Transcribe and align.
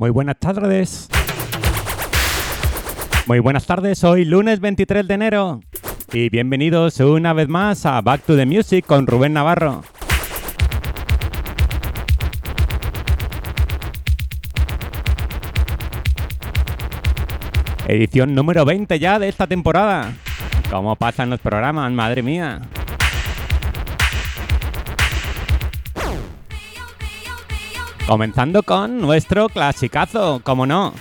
Muy 0.00 0.08
buenas 0.08 0.38
tardes. 0.38 1.10
Muy 3.26 3.38
buenas 3.38 3.66
tardes, 3.66 4.02
hoy 4.02 4.24
lunes 4.24 4.58
23 4.58 5.06
de 5.06 5.12
enero. 5.12 5.60
Y 6.14 6.30
bienvenidos 6.30 6.98
una 7.00 7.34
vez 7.34 7.48
más 7.48 7.84
a 7.84 8.00
Back 8.00 8.22
to 8.22 8.34
the 8.34 8.46
Music 8.46 8.86
con 8.86 9.06
Rubén 9.06 9.34
Navarro. 9.34 9.82
Edición 17.86 18.34
número 18.34 18.64
20 18.64 18.98
ya 18.98 19.18
de 19.18 19.28
esta 19.28 19.46
temporada. 19.46 20.14
¿Cómo 20.70 20.96
pasan 20.96 21.28
los 21.28 21.40
programas? 21.40 21.92
Madre 21.92 22.22
mía. 22.22 22.62
Comenzando 28.06 28.62
con 28.62 29.00
nuestro 29.00 29.48
clasicazo, 29.48 30.40
como 30.42 30.66
no. 30.66 30.92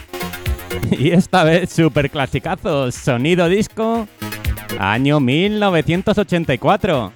Y 0.92 1.12
esta 1.12 1.44
vez 1.44 1.72
super 1.72 2.10
clasicazo, 2.10 2.92
sonido 2.92 3.50
disco, 3.50 4.08
año 4.80 5.20
1984. 5.20 7.12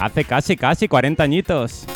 Hace 0.00 0.24
casi, 0.24 0.56
casi 0.56 0.88
40 0.88 1.22
añitos. 1.22 1.86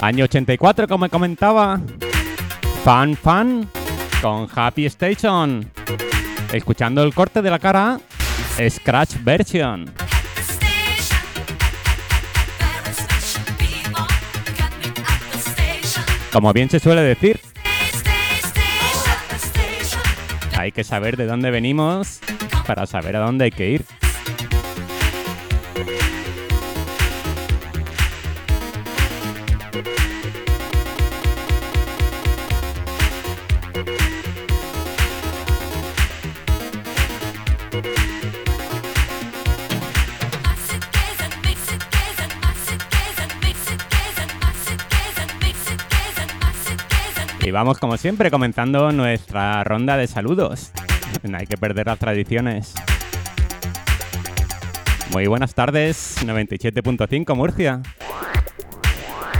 Año 0.00 0.24
84, 0.24 0.86
como 0.86 1.08
comentaba. 1.08 1.80
Fan 2.84 3.16
Fan 3.16 3.68
con 4.20 4.48
Happy 4.54 4.86
Station. 4.86 5.70
Escuchando 6.52 7.02
el 7.02 7.14
corte 7.14 7.42
de 7.42 7.50
la 7.50 7.58
cara, 7.58 8.00
Scratch 8.68 9.16
Version. 9.22 9.90
Como 16.32 16.52
bien 16.52 16.68
se 16.68 16.78
suele 16.78 17.02
decir, 17.02 17.40
hay 20.56 20.72
que 20.72 20.84
saber 20.84 21.16
de 21.16 21.26
dónde 21.26 21.50
venimos 21.50 22.20
para 22.66 22.86
saber 22.86 23.16
a 23.16 23.20
dónde 23.20 23.46
hay 23.46 23.50
que 23.50 23.70
ir. 23.70 23.84
Y 47.48 47.50
vamos 47.50 47.78
como 47.78 47.96
siempre 47.96 48.30
comenzando 48.30 48.92
nuestra 48.92 49.64
ronda 49.64 49.96
de 49.96 50.06
saludos. 50.06 50.70
No 51.22 51.38
hay 51.38 51.46
que 51.46 51.56
perder 51.56 51.86
las 51.86 51.98
tradiciones. 51.98 52.74
Muy 55.12 55.26
buenas 55.28 55.54
tardes, 55.54 56.18
97.5 56.26 57.34
Murcia. 57.34 57.80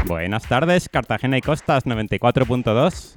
Buenas 0.06 0.44
tardes, 0.44 0.88
Cartagena 0.88 1.36
y 1.36 1.42
Costas, 1.42 1.84
94.2. 1.84 3.16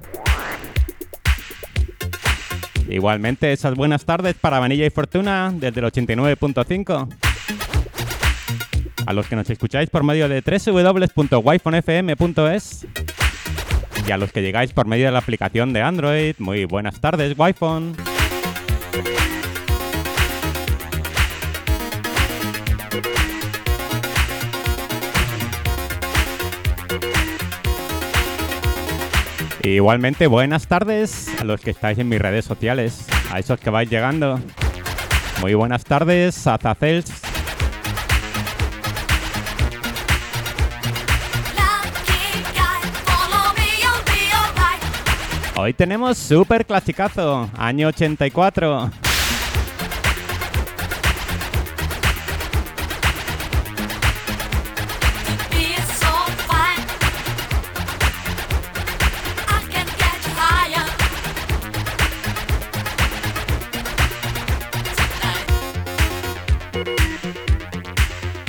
Igualmente 2.90 3.50
esas 3.50 3.74
buenas 3.74 4.04
tardes 4.04 4.34
para 4.34 4.58
Vanilla 4.58 4.84
y 4.84 4.90
Fortuna 4.90 5.54
desde 5.54 5.80
el 5.80 5.86
89.5. 5.86 7.08
A 9.06 9.12
los 9.14 9.26
que 9.26 9.36
nos 9.36 9.48
escucháis 9.48 9.88
por 9.88 10.04
medio 10.04 10.28
de 10.28 10.42
www.wifonfm.es 10.42 12.86
a 14.12 14.18
los 14.18 14.32
que 14.32 14.42
llegáis 14.42 14.72
por 14.72 14.86
medio 14.86 15.06
de 15.06 15.12
la 15.12 15.18
aplicación 15.18 15.72
de 15.72 15.82
Android, 15.82 16.34
muy 16.38 16.64
buenas 16.66 17.00
tardes, 17.00 17.34
Wi-Fi. 17.36 17.94
Igualmente, 29.64 30.26
buenas 30.26 30.66
tardes 30.66 31.28
a 31.40 31.44
los 31.44 31.60
que 31.60 31.70
estáis 31.70 31.98
en 31.98 32.08
mis 32.08 32.20
redes 32.20 32.44
sociales, 32.44 33.06
a 33.30 33.38
esos 33.38 33.58
que 33.60 33.70
vais 33.70 33.88
llegando. 33.88 34.40
Muy 35.40 35.54
buenas 35.54 35.84
tardes, 35.84 36.46
a 36.46 36.58
Hoy 45.54 45.74
tenemos 45.74 46.16
super 46.16 46.64
clasicazo, 46.64 47.50
año 47.58 47.88
84. 47.88 48.90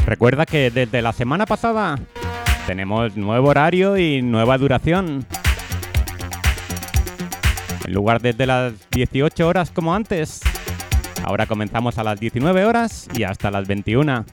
Recuerda 0.06 0.46
que 0.46 0.72
desde 0.72 1.02
la 1.02 1.12
semana 1.12 1.46
pasada 1.46 2.00
tenemos 2.66 3.18
nuevo 3.18 3.50
horario 3.50 3.98
y 3.98 4.22
nueva 4.22 4.58
duración. 4.58 5.26
En 7.86 7.94
lugar 7.94 8.22
desde 8.22 8.46
las 8.46 8.74
18 8.92 9.48
horas 9.48 9.72
como 9.72 9.94
antes, 9.94 10.42
ahora 11.24 11.46
comenzamos 11.46 11.98
a 11.98 12.04
las 12.04 12.20
19 12.20 12.66
horas 12.66 13.08
y 13.14 13.24
hasta 13.24 13.52
las 13.52 13.68
21. 13.68 14.26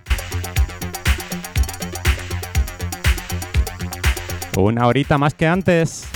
Una 4.56 4.86
horita 4.86 5.18
más 5.18 5.34
que 5.34 5.46
antes. 5.46 6.09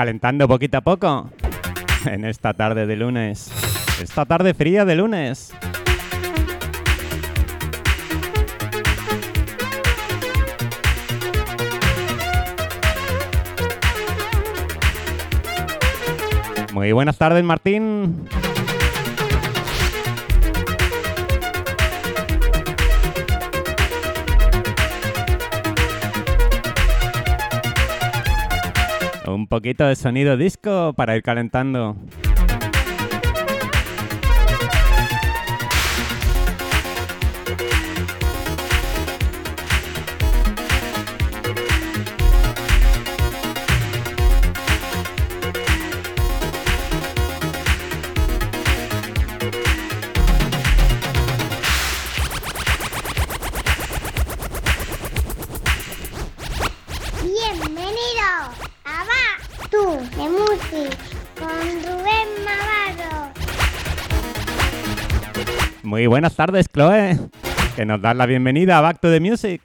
Calentando 0.00 0.48
poquito 0.48 0.78
a 0.78 0.80
poco 0.80 1.30
en 2.06 2.24
esta 2.24 2.54
tarde 2.54 2.86
de 2.86 2.96
lunes. 2.96 3.52
Esta 4.02 4.24
tarde 4.24 4.54
fría 4.54 4.86
de 4.86 4.94
lunes. 4.96 5.52
Muy 16.72 16.92
buenas 16.92 17.18
tardes, 17.18 17.44
Martín. 17.44 18.26
Poquito 29.50 29.84
de 29.84 29.96
sonido 29.96 30.36
disco 30.36 30.94
para 30.94 31.16
ir 31.16 31.24
calentando. 31.24 31.96
Tardes, 66.40 66.68
Chloe. 66.72 67.18
Que 67.76 67.84
nos 67.84 68.00
das 68.00 68.16
la 68.16 68.24
bienvenida 68.24 68.78
a 68.78 68.80
Back 68.80 68.98
to 68.98 69.10
the 69.10 69.20
Music. 69.20 69.60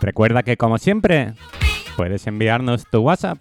Recuerda 0.00 0.44
que 0.44 0.56
como 0.56 0.78
siempre, 0.78 1.34
puedes 1.96 2.28
enviarnos 2.28 2.84
tu 2.92 3.00
WhatsApp 3.00 3.38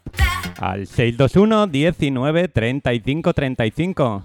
al 0.59 0.87
621 0.87 1.67
19 1.67 2.47
35 2.47 3.33
35. 3.35 4.23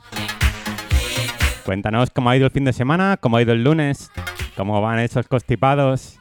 Cuéntanos 1.66 2.08
cómo 2.12 2.30
ha 2.30 2.36
ido 2.38 2.46
el 2.46 2.52
fin 2.52 2.64
de 2.64 2.72
semana, 2.72 3.18
cómo 3.20 3.36
ha 3.36 3.42
ido 3.42 3.52
el 3.52 3.62
lunes, 3.62 4.10
cómo 4.56 4.80
van 4.80 5.00
esos 5.00 5.28
constipados. 5.28 6.16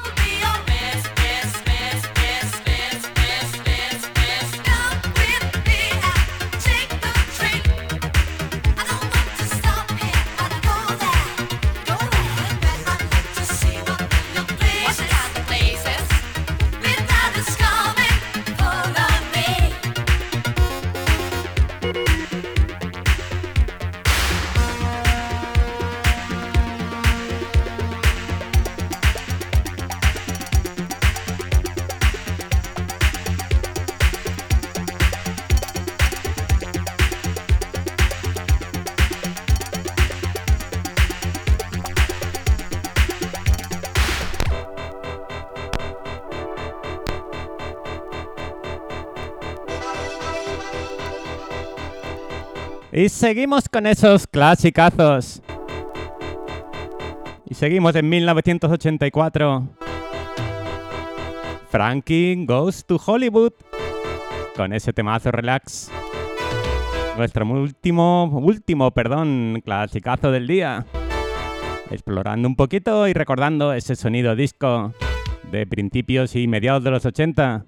Y 53.05 53.09
seguimos 53.09 53.69
con 53.69 53.85
esos 53.85 54.25
clasicazos. 54.25 55.39
Y 57.45 57.53
seguimos 57.53 57.95
en 57.95 58.09
1984. 58.09 59.67
Frankie 61.69 62.45
Goes 62.47 62.83
to 62.83 62.99
Hollywood. 63.05 63.53
Con 64.55 64.73
ese 64.73 64.91
temazo 64.91 65.31
relax. 65.31 65.91
Nuestro 67.15 67.45
último, 67.45 68.25
último, 68.25 68.89
perdón, 68.89 69.61
clasicazo 69.63 70.31
del 70.31 70.47
día. 70.47 70.87
Explorando 71.91 72.47
un 72.47 72.55
poquito 72.55 73.07
y 73.07 73.13
recordando 73.13 73.71
ese 73.73 73.95
sonido 73.95 74.35
disco 74.35 74.95
de 75.51 75.67
principios 75.67 76.35
y 76.35 76.47
mediados 76.47 76.83
de 76.83 76.89
los 76.89 77.05
80. 77.05 77.65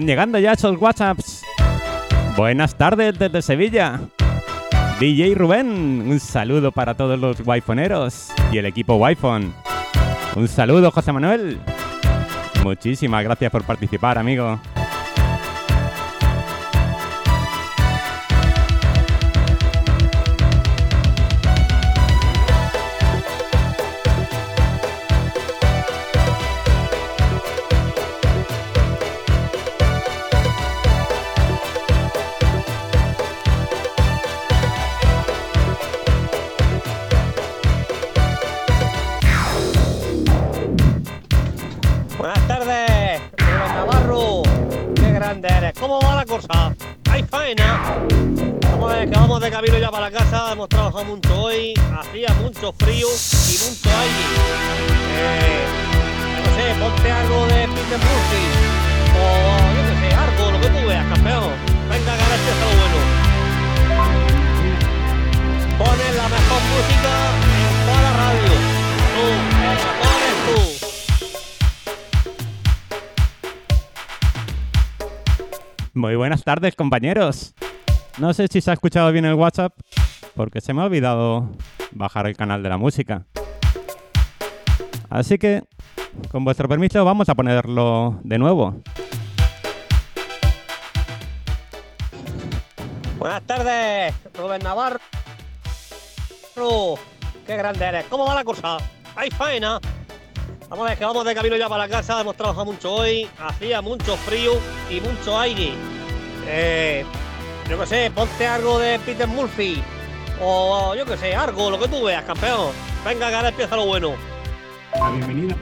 Llegando 0.00 0.38
ya 0.38 0.52
esos 0.52 0.80
WhatsApps. 0.80 1.42
Buenas 2.34 2.74
tardes 2.74 3.18
desde 3.18 3.42
Sevilla. 3.42 4.00
DJ 4.98 5.34
Rubén, 5.34 6.06
un 6.08 6.18
saludo 6.18 6.72
para 6.72 6.94
todos 6.94 7.18
los 7.18 7.42
wifoneros 7.44 8.28
y 8.50 8.58
el 8.58 8.66
equipo 8.66 8.96
Wi-Phone. 8.96 9.52
Un 10.36 10.48
saludo, 10.48 10.90
José 10.90 11.12
Manuel. 11.12 11.58
Muchísimas 12.62 13.24
gracias 13.24 13.52
por 13.52 13.62
participar, 13.64 14.16
amigo. 14.16 14.58
Para 50.00 50.10
casa. 50.10 50.52
Hemos 50.52 50.68
trabajado 50.68 51.04
mucho 51.04 51.42
hoy. 51.42 51.74
Hacía 51.98 52.32
mucho 52.40 52.72
frío 52.72 53.06
y 53.06 53.58
mucho 53.68 53.90
aire. 54.00 54.24
Eh, 55.16 55.66
no 56.36 56.44
sé, 56.54 56.74
ponte 56.80 57.10
algo 57.12 57.46
de 57.46 57.68
Peter 57.68 57.98
Murphy. 57.98 58.44
O 59.12 59.22
yo 59.76 59.82
qué 59.88 59.94
sé, 60.00 60.08
algo, 60.14 60.52
lo 60.52 60.58
que 60.60 60.68
tú 60.68 60.80
veas, 60.88 61.06
campeón. 61.12 61.52
Venga, 61.90 62.12
ahora 62.12 62.34
empieza 62.34 62.64
lo 62.64 62.72
bueno. 62.80 62.98
Pones 65.78 66.12
la 66.16 66.28
mejor 66.28 66.60
música 66.72 67.12
en 67.60 67.74
toda 67.86 68.00
la 68.00 68.12
radio. 68.22 68.52
Tú, 69.14 69.24
el 69.28 69.42
mejor 69.60 70.18
eres 70.24 70.40
tú. 70.48 70.60
Muy 75.92 76.14
buenas 76.16 76.42
tardes, 76.42 76.74
compañeros. 76.74 77.54
No 78.20 78.34
sé 78.34 78.48
si 78.52 78.60
se 78.60 78.70
ha 78.70 78.74
escuchado 78.74 79.10
bien 79.12 79.24
el 79.24 79.32
WhatsApp, 79.32 79.72
porque 80.36 80.60
se 80.60 80.74
me 80.74 80.82
ha 80.82 80.84
olvidado 80.84 81.48
bajar 81.92 82.26
el 82.26 82.36
canal 82.36 82.62
de 82.62 82.68
la 82.68 82.76
música. 82.76 83.24
Así 85.08 85.38
que, 85.38 85.62
con 86.30 86.44
vuestro 86.44 86.68
permiso, 86.68 87.02
vamos 87.02 87.30
a 87.30 87.34
ponerlo 87.34 88.20
de 88.22 88.38
nuevo. 88.38 88.76
Buenas 93.18 93.42
tardes, 93.44 94.14
Rubén 94.34 94.62
Navarro. 94.62 95.00
Qué 97.46 97.56
grande 97.56 97.86
eres. 97.86 98.04
¿Cómo 98.10 98.26
va 98.26 98.34
la 98.34 98.44
cosa? 98.44 98.76
¿Hay 99.16 99.30
faena? 99.30 99.80
Vamos 100.68 100.84
a 100.84 100.90
ver 100.90 100.98
que 100.98 101.06
vamos 101.06 101.24
de 101.24 101.34
camino 101.34 101.56
ya 101.56 101.70
para 101.70 101.86
la 101.86 101.88
casa. 101.88 102.20
Hemos 102.20 102.36
trabajado 102.36 102.66
mucho 102.66 102.92
hoy. 102.92 103.26
Hacía 103.38 103.80
mucho 103.80 104.14
frío 104.18 104.52
y 104.90 105.00
mucho 105.00 105.38
aire. 105.38 105.72
Eh, 106.46 107.06
yo 107.70 107.78
qué 107.78 107.86
sé, 107.86 108.10
ponte 108.10 108.46
algo 108.46 108.80
de 108.80 108.98
Peter 108.98 109.28
Murphy. 109.28 109.80
O 110.42 110.94
yo 110.96 111.06
qué 111.06 111.16
sé, 111.16 111.36
algo, 111.36 111.70
lo 111.70 111.78
que 111.78 111.86
tú 111.86 112.04
veas, 112.04 112.24
campeón. 112.24 112.72
Venga, 113.04 113.28
que 113.28 113.34
ahora 113.36 113.48
empieza 113.50 113.76
lo 113.76 113.86
bueno. 113.86 114.12
La 114.98 115.10
bienvenida. 115.10 115.54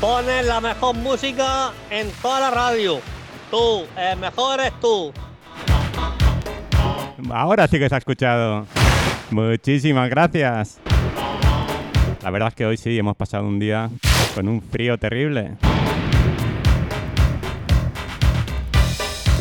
Pones 0.00 0.44
la 0.46 0.60
mejor 0.60 0.96
música 0.96 1.72
en 1.90 2.10
toda 2.20 2.40
la 2.40 2.50
radio. 2.50 3.00
Tú, 3.50 3.84
el 3.96 4.18
mejor 4.18 4.58
eres 4.60 4.72
tú. 4.80 5.12
Ahora 7.30 7.68
sí 7.68 7.78
que 7.78 7.88
se 7.88 7.94
ha 7.94 7.98
escuchado. 7.98 8.66
Muchísimas 9.30 10.10
gracias. 10.10 10.78
La 12.22 12.30
verdad 12.30 12.48
es 12.48 12.54
que 12.54 12.66
hoy 12.66 12.76
sí 12.76 12.98
hemos 12.98 13.16
pasado 13.16 13.44
un 13.44 13.60
día 13.60 13.90
con 14.34 14.48
un 14.48 14.60
frío 14.60 14.98
terrible. 14.98 15.56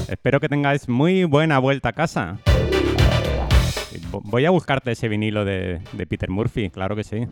Espero 0.09 0.39
que 0.39 0.50
tengáis 0.50 0.88
muy 0.88 1.24
buena 1.24 1.59
vuelta 1.59 1.89
a 1.89 1.93
casa. 1.93 2.38
Vo- 4.12 4.21
Voy 4.24 4.45
a 4.45 4.50
buscarte 4.51 4.91
ese 4.91 5.07
vinilo 5.07 5.45
de, 5.45 5.81
de 5.93 6.05
Peter 6.07 6.29
Murphy, 6.29 6.69
claro 6.69 6.95
que 6.95 7.03
sí. 7.03 7.27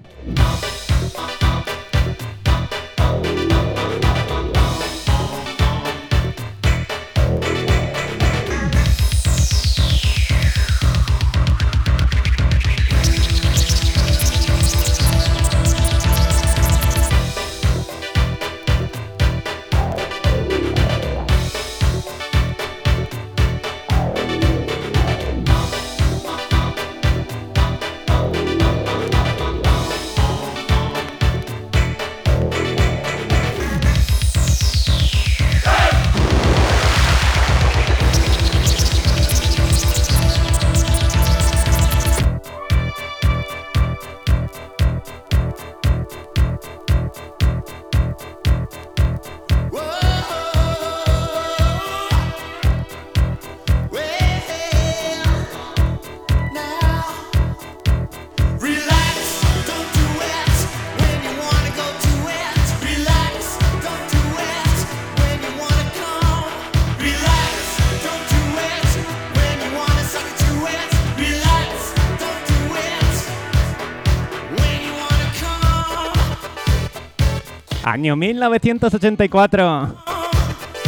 Año 77.94 78.16
1984. 78.16 79.96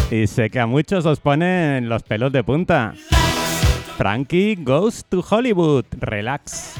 Y 0.09 0.25
sé 0.25 0.49
que 0.49 0.59
a 0.59 0.65
muchos 0.65 1.05
os 1.05 1.19
ponen 1.19 1.87
los 1.87 2.01
pelos 2.01 2.31
de 2.31 2.43
punta. 2.43 2.95
Frankie 3.95 4.55
goes 4.55 5.05
to 5.05 5.23
Hollywood. 5.29 5.85
Relax. 5.99 6.73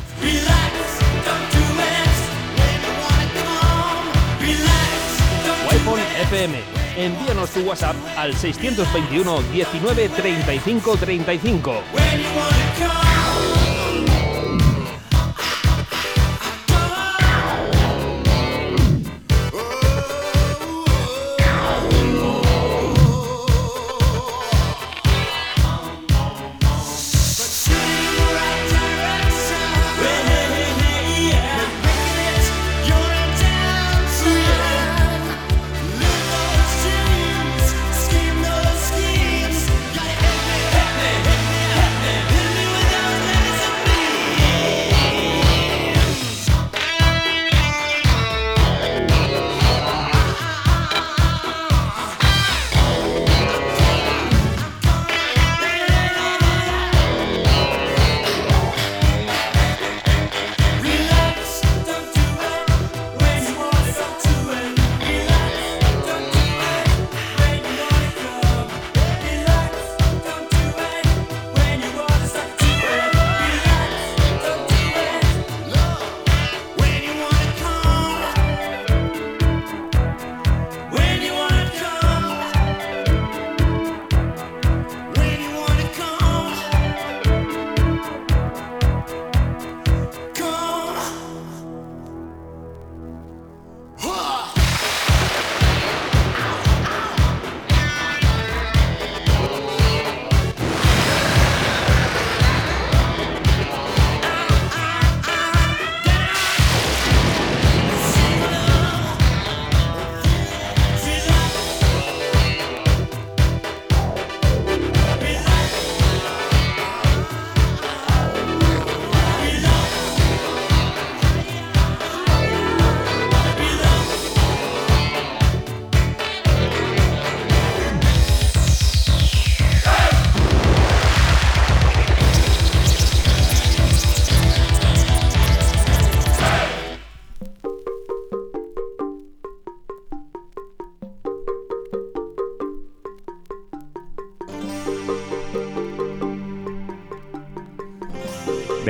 iPhone 5.70 6.00
FM. 6.24 6.56
Envíanos 6.98 7.52
tu 7.52 7.60
WhatsApp 7.60 7.96
al 8.18 8.34
621 8.34 9.44
19 9.54 10.10
35 10.10 10.98
35. 10.98 11.84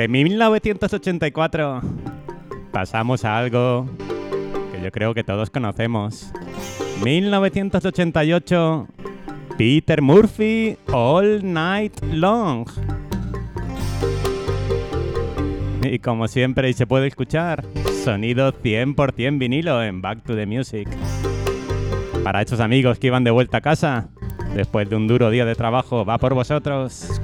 De 0.06 0.12
1984 0.12 1.80
pasamos 2.70 3.24
a 3.24 3.38
algo 3.38 3.88
que 4.70 4.80
yo 4.80 4.92
creo 4.92 5.14
que 5.14 5.24
todos 5.24 5.50
conocemos. 5.50 6.30
1988, 7.02 8.86
Peter 9.58 10.02
Murphy, 10.02 10.76
All 10.92 11.40
Night 11.42 12.00
Long. 12.12 12.68
Y 15.82 15.98
como 15.98 16.28
siempre, 16.28 16.70
y 16.70 16.72
se 16.74 16.86
puede 16.86 17.08
escuchar, 17.08 17.64
sonido 18.04 18.52
100% 18.52 19.40
vinilo 19.40 19.82
en 19.82 20.02
Back 20.02 20.22
to 20.22 20.36
the 20.36 20.46
Music. 20.46 20.88
Para 22.22 22.42
estos 22.42 22.60
amigos 22.60 23.00
que 23.00 23.08
iban 23.08 23.24
de 23.24 23.32
vuelta 23.32 23.56
a 23.56 23.60
casa, 23.60 24.10
después 24.54 24.88
de 24.88 24.94
un 24.94 25.08
duro 25.08 25.30
día 25.30 25.44
de 25.44 25.56
trabajo, 25.56 26.04
va 26.04 26.18
por 26.18 26.32
vosotros. 26.32 27.20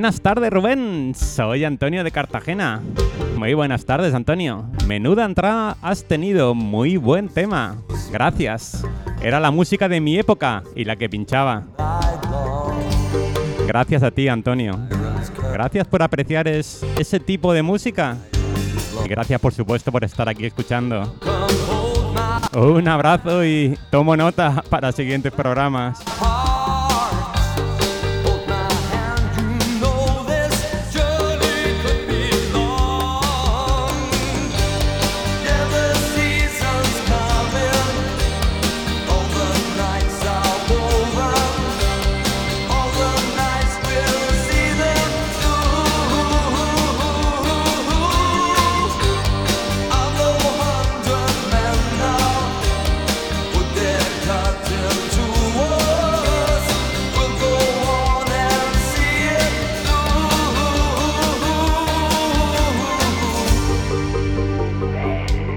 Buenas 0.00 0.22
tardes, 0.22 0.50
Rubén. 0.50 1.12
Soy 1.14 1.62
Antonio 1.62 2.02
de 2.02 2.10
Cartagena. 2.10 2.80
Muy 3.36 3.52
buenas 3.52 3.84
tardes, 3.84 4.14
Antonio. 4.14 4.64
Menuda 4.86 5.26
entrada 5.26 5.76
has 5.82 6.04
tenido. 6.04 6.54
Muy 6.54 6.96
buen 6.96 7.28
tema. 7.28 7.76
Gracias. 8.10 8.82
Era 9.20 9.38
la 9.40 9.50
música 9.50 9.90
de 9.90 10.00
mi 10.00 10.18
época 10.18 10.62
y 10.74 10.86
la 10.86 10.96
que 10.96 11.10
pinchaba. 11.10 11.64
Gracias 13.66 14.02
a 14.02 14.10
ti, 14.10 14.26
Antonio. 14.28 14.78
Gracias 15.52 15.86
por 15.86 16.02
apreciar 16.02 16.48
es- 16.48 16.82
ese 16.98 17.20
tipo 17.20 17.52
de 17.52 17.60
música. 17.62 18.16
Y 19.04 19.06
gracias, 19.06 19.38
por 19.38 19.52
supuesto, 19.52 19.92
por 19.92 20.02
estar 20.02 20.30
aquí 20.30 20.46
escuchando. 20.46 21.14
Un 22.56 22.88
abrazo 22.88 23.44
y 23.44 23.76
tomo 23.90 24.16
nota 24.16 24.64
para 24.70 24.92
siguientes 24.92 25.30
programas. 25.30 26.02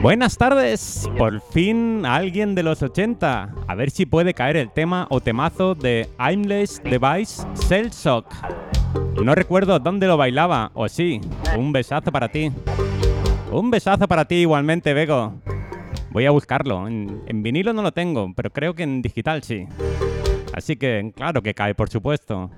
Buenas 0.03 0.37
tardes, 0.37 1.09
por 1.17 1.39
fin 1.39 2.05
alguien 2.05 2.55
de 2.55 2.63
los 2.63 2.81
80. 2.81 3.55
A 3.65 3.75
ver 3.75 3.89
si 3.89 4.05
puede 4.05 4.33
caer 4.33 4.57
el 4.57 4.69
tema 4.69 5.07
o 5.09 5.21
temazo 5.21 5.75
de 5.75 6.09
Aimless 6.17 6.83
Device 6.83 7.47
Cell 7.53 7.87
Shock. 7.87 8.25
No 9.23 9.33
recuerdo 9.33 9.79
dónde 9.79 10.07
lo 10.07 10.17
bailaba, 10.17 10.71
o 10.73 10.89
sí, 10.89 11.21
un 11.57 11.71
besazo 11.71 12.11
para 12.11 12.27
ti. 12.27 12.51
Un 13.49 13.71
besazo 13.71 14.05
para 14.05 14.25
ti 14.25 14.35
igualmente, 14.35 14.93
Vego. 14.93 15.35
Voy 16.11 16.25
a 16.25 16.31
buscarlo. 16.31 16.85
En, 16.85 17.41
vinilo 17.41 17.71
no 17.71 17.81
lo 17.81 17.93
tengo, 17.93 18.33
pero 18.35 18.51
creo 18.51 18.73
que 18.73 18.83
en 18.83 19.01
digital 19.01 19.41
sí. 19.41 19.69
Así 20.53 20.75
que 20.75 21.13
claro 21.15 21.41
que 21.41 21.53
cae, 21.53 21.75
por 21.75 21.89
supuesto. 21.89 22.51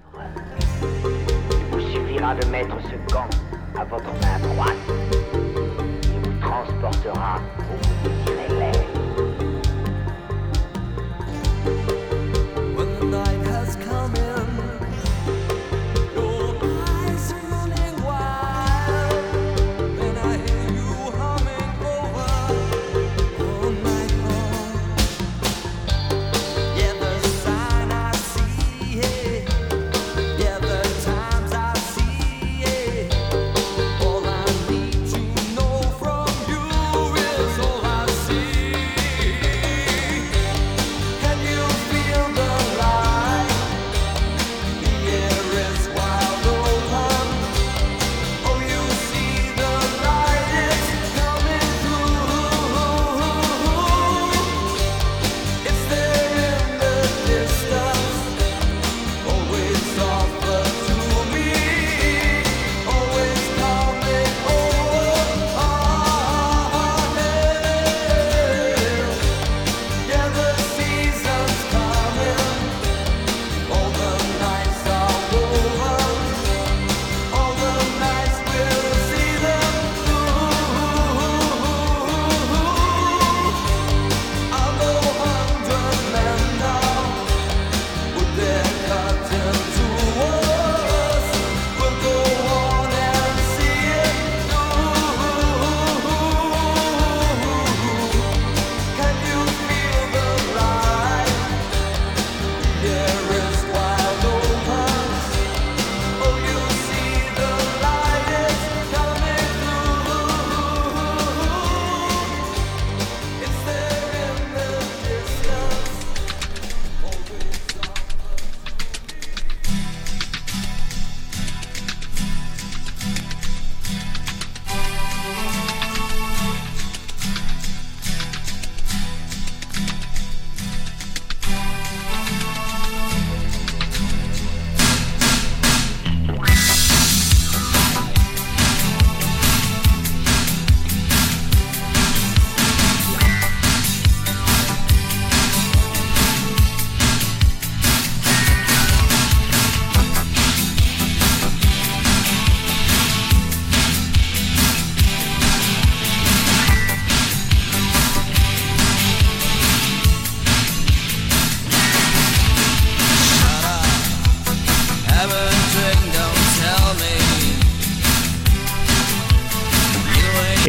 Ha 7.26 7.32
ha 7.32 7.40
ha! 7.40 7.55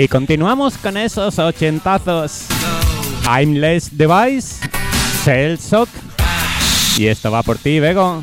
Y 0.07 0.09
continuamos 0.09 0.79
con 0.79 0.97
esos 0.97 1.37
ochentazos. 1.40 2.45
I'm 3.29 3.55
Less 3.55 3.88
Device, 3.90 4.64
Cell 5.25 5.57
Shock. 5.59 5.88
Y 6.97 7.09
esto 7.09 7.33
va 7.33 7.42
por 7.42 7.59
ti, 7.59 7.81
Vego. 7.81 8.23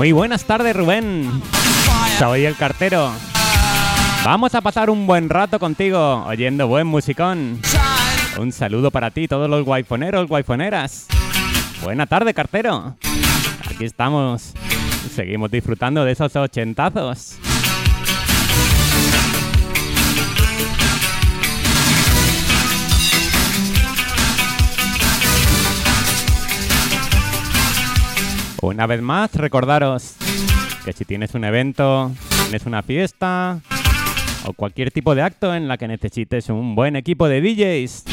Muy 0.00 0.12
buenas 0.12 0.46
tardes, 0.46 0.74
Rubén. 0.74 1.28
Soy 2.18 2.46
el 2.46 2.56
cartero. 2.56 3.12
Vamos 4.24 4.54
a 4.54 4.62
pasar 4.62 4.88
un 4.88 5.06
buen 5.06 5.28
rato 5.28 5.58
contigo, 5.58 6.24
oyendo 6.24 6.66
buen 6.66 6.86
musicón. 6.86 7.60
Un 8.38 8.50
saludo 8.50 8.90
para 8.90 9.10
ti, 9.10 9.28
todos 9.28 9.50
los 9.50 9.62
guayfoneros, 9.62 10.26
guayfoneras. 10.26 11.06
Buena 11.82 12.06
tarde, 12.06 12.32
cartero. 12.32 12.96
Aquí 13.70 13.84
estamos. 13.84 14.54
Seguimos 15.14 15.50
disfrutando 15.50 16.02
de 16.02 16.12
esos 16.12 16.34
ochentazos. 16.34 17.36
Una 28.62 28.86
vez 28.86 29.00
más, 29.00 29.34
recordaros 29.34 30.16
que 30.84 30.92
si 30.92 31.06
tienes 31.06 31.34
un 31.34 31.44
evento, 31.44 32.12
tienes 32.42 32.66
una 32.66 32.82
fiesta 32.82 33.60
o 34.44 34.52
cualquier 34.52 34.90
tipo 34.90 35.14
de 35.14 35.22
acto 35.22 35.54
en 35.54 35.66
la 35.66 35.78
que 35.78 35.88
necesites 35.88 36.50
un 36.50 36.74
buen 36.74 36.94
equipo 36.96 37.26
de 37.28 37.40
DJs, 37.40 38.04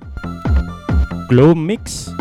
Club 1.29 1.55
Mix. 1.55 2.13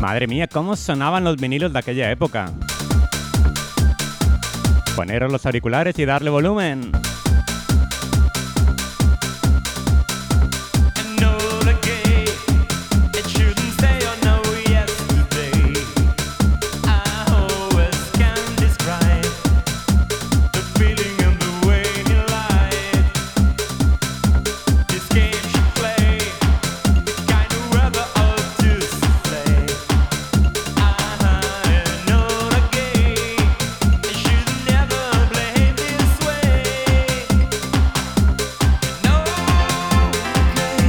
Madre 0.00 0.26
mía, 0.26 0.48
cómo 0.50 0.76
sonaban 0.76 1.24
los 1.24 1.36
vinilos 1.36 1.74
de 1.74 1.78
aquella 1.78 2.10
época. 2.10 2.50
Poneros 4.96 5.32
los 5.32 5.46
auriculares 5.46 5.98
y 5.98 6.04
darle 6.04 6.30
volumen. 6.30 6.92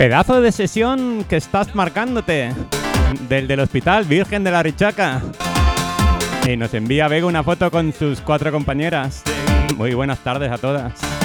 Pedazo 0.01 0.41
de 0.41 0.51
sesión 0.51 1.25
que 1.29 1.35
estás 1.35 1.75
marcándote. 1.75 2.55
Del 3.29 3.47
del 3.47 3.59
hospital 3.59 4.03
Virgen 4.05 4.43
de 4.43 4.49
la 4.49 4.63
Richaca. 4.63 5.21
Y 6.43 6.57
nos 6.57 6.73
envía 6.73 7.07
Vega 7.07 7.27
una 7.27 7.43
foto 7.43 7.69
con 7.69 7.93
sus 7.93 8.19
cuatro 8.19 8.51
compañeras. 8.51 9.21
Muy 9.77 9.93
buenas 9.93 10.17
tardes 10.17 10.51
a 10.51 10.57
todas. 10.57 11.20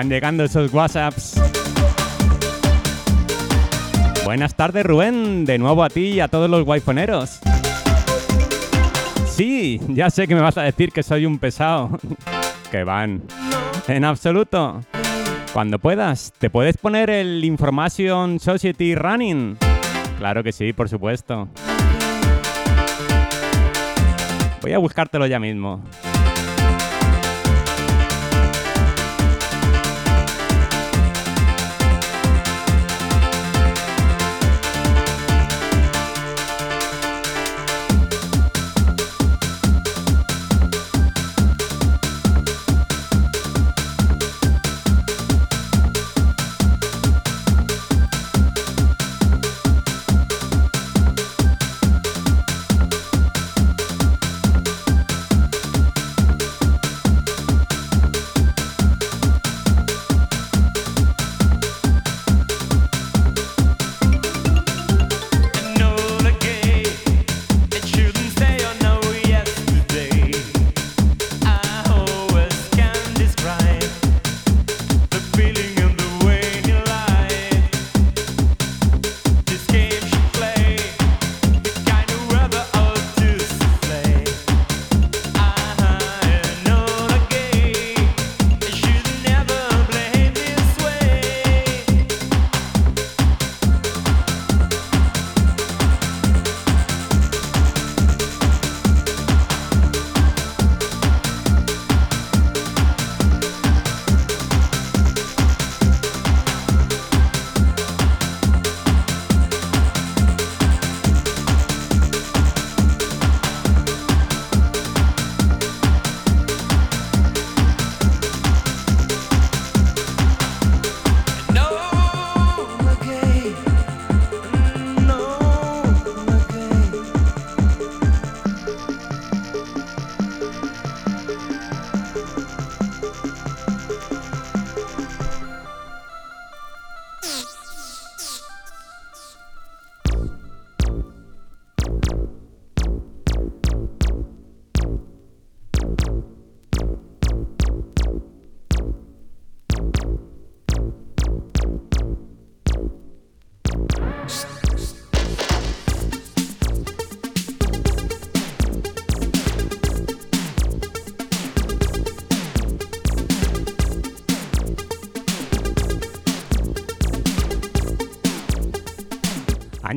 Van 0.00 0.08
llegando 0.08 0.44
esos 0.44 0.72
WhatsApps. 0.72 1.38
Buenas 4.24 4.54
tardes, 4.54 4.86
Rubén. 4.86 5.44
De 5.44 5.58
nuevo 5.58 5.84
a 5.84 5.90
ti 5.90 6.12
y 6.12 6.20
a 6.20 6.28
todos 6.28 6.48
los 6.48 6.64
guayfoneros. 6.64 7.38
Sí, 9.26 9.78
ya 9.88 10.08
sé 10.08 10.26
que 10.26 10.34
me 10.34 10.40
vas 10.40 10.56
a 10.56 10.62
decir 10.62 10.90
que 10.90 11.02
soy 11.02 11.26
un 11.26 11.38
pesado. 11.38 11.98
que 12.70 12.82
van. 12.82 13.24
En 13.88 14.06
absoluto. 14.06 14.80
Cuando 15.52 15.78
puedas, 15.78 16.32
¿te 16.38 16.48
puedes 16.48 16.78
poner 16.78 17.10
el 17.10 17.44
Information 17.44 18.40
Society 18.40 18.94
Running? 18.94 19.58
Claro 20.16 20.42
que 20.42 20.52
sí, 20.52 20.72
por 20.72 20.88
supuesto. 20.88 21.46
Voy 24.62 24.72
a 24.72 24.78
buscártelo 24.78 25.26
ya 25.26 25.38
mismo. 25.38 25.82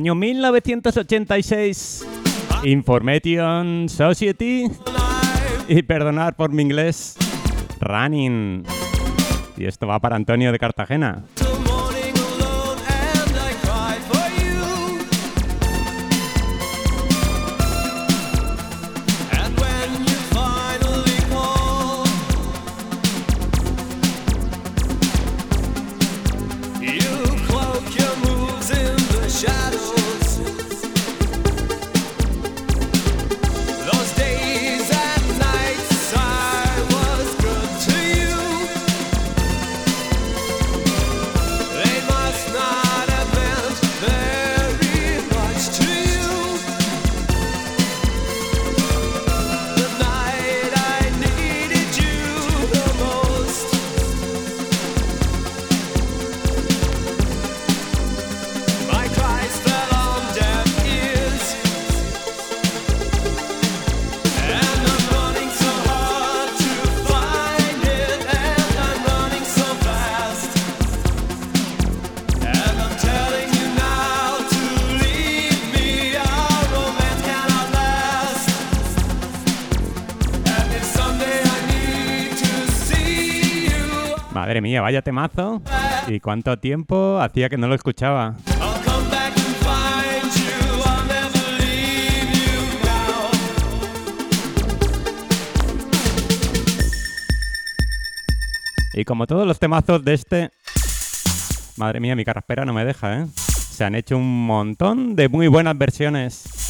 Año 0.04 0.14
1986. 0.16 2.06
Information 2.64 3.88
Society. 3.88 4.70
Y 5.66 5.82
perdonad 5.82 6.34
por 6.34 6.52
mi 6.52 6.60
inglés. 6.60 7.16
Running. 7.80 8.64
Y 9.56 9.64
esto 9.64 9.86
va 9.86 9.98
para 10.00 10.16
Antonio 10.16 10.52
de 10.52 10.58
Cartagena. 10.58 11.24
Madre 84.54 84.62
mía, 84.62 84.82
vaya 84.82 85.02
temazo. 85.02 85.60
¿Y 86.06 86.20
cuánto 86.20 86.56
tiempo 86.56 87.18
hacía 87.20 87.48
que 87.48 87.56
no 87.56 87.66
lo 87.66 87.74
escuchaba? 87.74 88.36
Y 98.92 99.04
como 99.04 99.26
todos 99.26 99.44
los 99.44 99.58
temazos 99.58 100.04
de 100.04 100.14
este... 100.14 100.50
Madre 101.76 101.98
mía, 101.98 102.14
mi 102.14 102.24
carraspera 102.24 102.64
no 102.64 102.72
me 102.72 102.84
deja, 102.84 103.22
¿eh? 103.22 103.26
Se 103.34 103.82
han 103.82 103.96
hecho 103.96 104.16
un 104.16 104.46
montón 104.46 105.16
de 105.16 105.28
muy 105.28 105.48
buenas 105.48 105.76
versiones. 105.76 106.63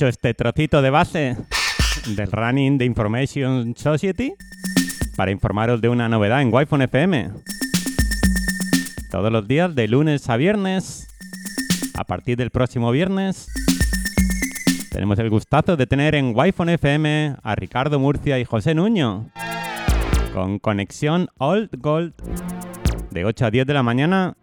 Aprovecho 0.00 0.18
este 0.18 0.32
trocito 0.32 0.80
de 0.80 0.88
base 0.88 1.36
del 2.16 2.32
running 2.32 2.78
de 2.78 2.86
Information 2.86 3.74
Society 3.76 4.32
para 5.14 5.30
informaros 5.30 5.82
de 5.82 5.90
una 5.90 6.08
novedad 6.08 6.40
en 6.40 6.48
Wi-Fi 6.50 6.84
FM. 6.84 7.30
Todos 9.10 9.30
los 9.30 9.46
días, 9.46 9.74
de 9.74 9.88
lunes 9.88 10.26
a 10.30 10.38
viernes, 10.38 11.06
a 11.92 12.04
partir 12.04 12.38
del 12.38 12.48
próximo 12.48 12.90
viernes, 12.92 13.48
tenemos 14.90 15.18
el 15.18 15.28
gustazo 15.28 15.76
de 15.76 15.86
tener 15.86 16.14
en 16.14 16.32
Wi-Fi 16.34 16.70
FM 16.72 17.36
a 17.42 17.54
Ricardo 17.54 17.98
Murcia 17.98 18.38
y 18.38 18.46
José 18.46 18.74
Nuño 18.74 19.28
con 20.32 20.60
conexión 20.60 21.28
Old 21.36 21.68
Gold 21.76 22.14
de 23.10 23.26
8 23.26 23.44
a 23.44 23.50
10 23.50 23.66
de 23.66 23.74
la 23.74 23.82
mañana. 23.82 24.34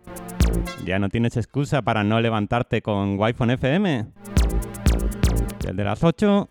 Ya 0.85 0.99
no 0.99 1.09
tienes 1.09 1.35
excusa 1.35 1.81
para 1.81 2.03
no 2.03 2.21
levantarte 2.21 2.83
con 2.83 3.17
Wi-Fi 3.17 3.53
FM. 3.53 4.05
El 5.67 5.75
de 5.75 5.83
las 5.83 6.01
8, 6.01 6.49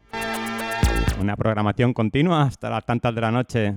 una 1.22 1.37
programación 1.37 1.94
continua 1.94 2.42
hasta 2.42 2.68
las 2.68 2.85
tantas 2.85 3.14
de 3.14 3.20
la 3.22 3.31
noche. 3.31 3.76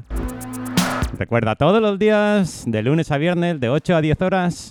Recuerda, 1.17 1.55
todos 1.55 1.81
los 1.81 1.97
días, 1.97 2.65
de 2.67 2.83
lunes 2.83 3.09
a 3.11 3.17
viernes, 3.17 3.57
de 3.57 3.69
8 3.69 3.95
a 3.95 4.01
10 4.01 4.21
horas, 4.21 4.69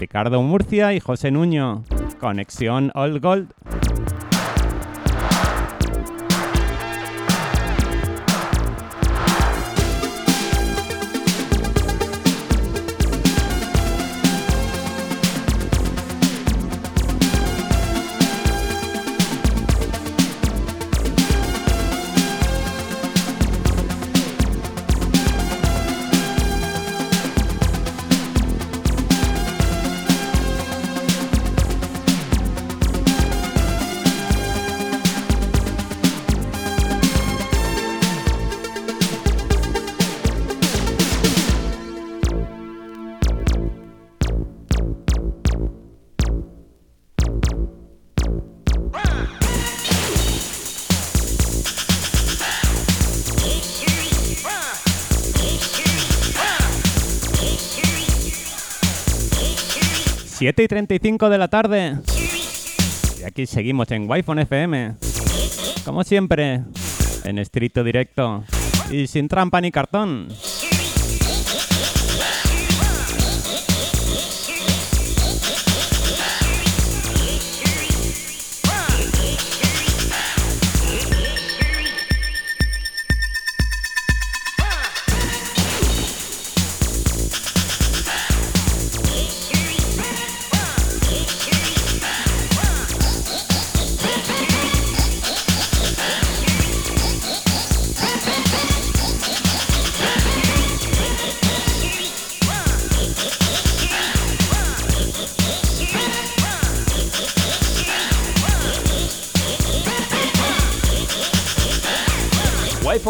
Ricardo 0.00 0.42
Murcia 0.42 0.92
y 0.92 0.98
José 0.98 1.30
Nuño. 1.30 1.84
Conexión 2.18 2.90
All 2.94 3.20
Gold. 3.20 3.52
7 60.42 60.60
y 60.60 60.66
35 60.66 61.30
de 61.30 61.38
la 61.38 61.46
tarde. 61.46 61.98
Y 63.20 63.22
aquí 63.22 63.46
seguimos 63.46 63.88
en 63.92 64.10
Wi-Fi 64.10 64.40
FM. 64.40 64.94
Como 65.84 66.02
siempre, 66.02 66.62
en 67.22 67.38
estricto 67.38 67.84
directo 67.84 68.42
y 68.90 69.06
sin 69.06 69.28
trampa 69.28 69.60
ni 69.60 69.70
cartón. 69.70 70.26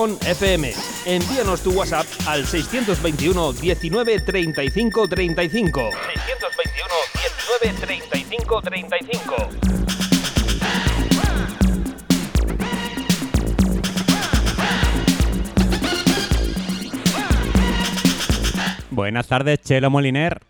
Wi-Fi 0.03 0.19
FM. 0.21 0.73
Envíanos 1.07 1.63
tu 1.63 1.71
WhatsApp 1.73 2.07
al 2.27 2.45
621 2.47 3.53
19 3.61 4.21
35 4.21 5.09
35. 5.09 5.91
621 5.93 6.95
19 7.61 7.81
35 7.81 8.63
35. 8.63 9.37
Buenas 18.91 19.27
tardes, 19.29 19.61
Chelo 19.63 19.89
Moliner. 19.91 20.41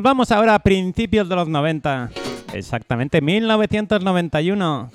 Nos 0.00 0.04
vamos 0.04 0.32
ahora 0.32 0.54
a 0.54 0.58
principios 0.60 1.28
de 1.28 1.36
los 1.36 1.46
90. 1.46 2.10
Exactamente 2.54 3.20
1991. 3.20 4.90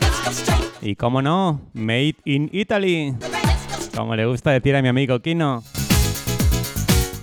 Y 0.81 0.95
cómo 0.95 1.21
no, 1.21 1.61
Made 1.73 2.15
in 2.25 2.49
Italy. 2.51 3.13
Como 3.95 4.15
le 4.15 4.25
gusta 4.25 4.49
decir 4.49 4.75
a 4.75 4.81
mi 4.81 4.87
amigo 4.87 5.19
Kino. 5.19 5.63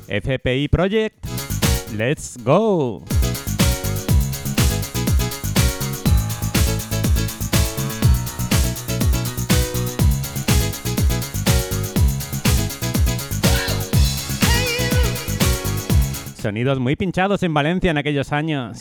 FPI 0.06 0.68
Project. 0.68 1.26
Let's 1.96 2.36
go. 2.44 3.02
Sonidos 16.42 16.80
muy 16.80 16.96
pinchados 16.96 17.44
en 17.44 17.54
Valencia 17.54 17.92
en 17.92 17.98
aquellos 17.98 18.32
años. 18.32 18.78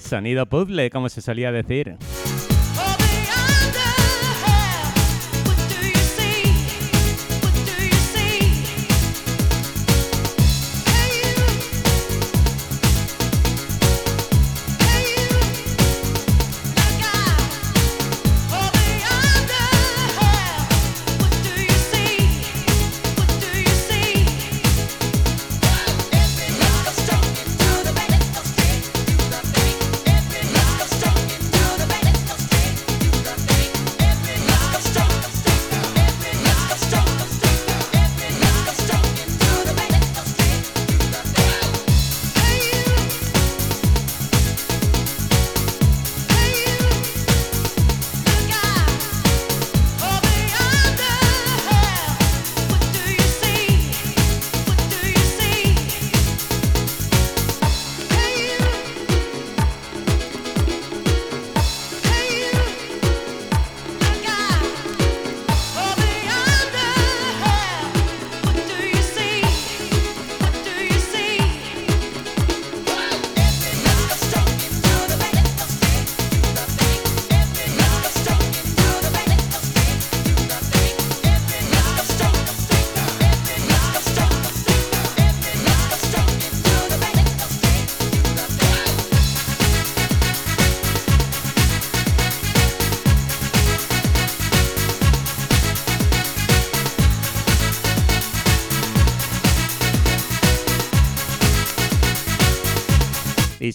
Sonido 0.00 0.46
puzzle, 0.46 0.88
como 0.88 1.10
se 1.10 1.20
solía 1.20 1.52
decir. 1.52 1.98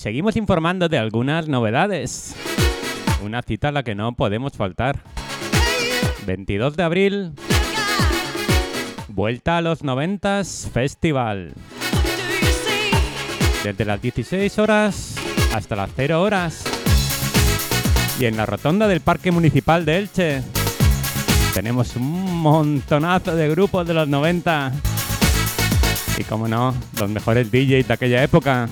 Seguimos 0.07 0.37
informando 0.37 0.87
de 0.87 0.97
algunas 0.97 1.49
novedades. 1.49 2.33
Una 3.21 3.41
cita 3.41 3.67
a 3.67 3.71
la 3.73 3.83
que 3.83 3.93
no 3.93 4.13
podemos 4.13 4.53
faltar. 4.53 5.01
22 6.25 6.77
de 6.77 6.83
abril. 6.83 7.33
Vuelta 9.09 9.57
a 9.57 9.61
los 9.61 9.83
90 9.83 10.43
Festival. 10.71 11.51
Desde 13.65 13.83
las 13.83 14.01
16 14.01 14.57
horas 14.59 15.15
hasta 15.53 15.75
las 15.75 15.89
0 15.97 16.21
horas. 16.21 16.63
Y 18.17 18.27
en 18.27 18.37
la 18.37 18.45
rotonda 18.45 18.87
del 18.87 19.01
Parque 19.01 19.31
Municipal 19.31 19.83
de 19.83 19.97
Elche 19.97 20.41
tenemos 21.53 21.97
un 21.97 22.33
montonazo 22.37 23.35
de 23.35 23.49
grupos 23.49 23.85
de 23.85 23.93
los 23.93 24.07
90. 24.07 24.71
Y 26.17 26.23
como 26.23 26.47
no, 26.47 26.73
los 26.97 27.09
mejores 27.09 27.51
DJs 27.51 27.89
de 27.89 27.93
aquella 27.93 28.23
época. 28.23 28.69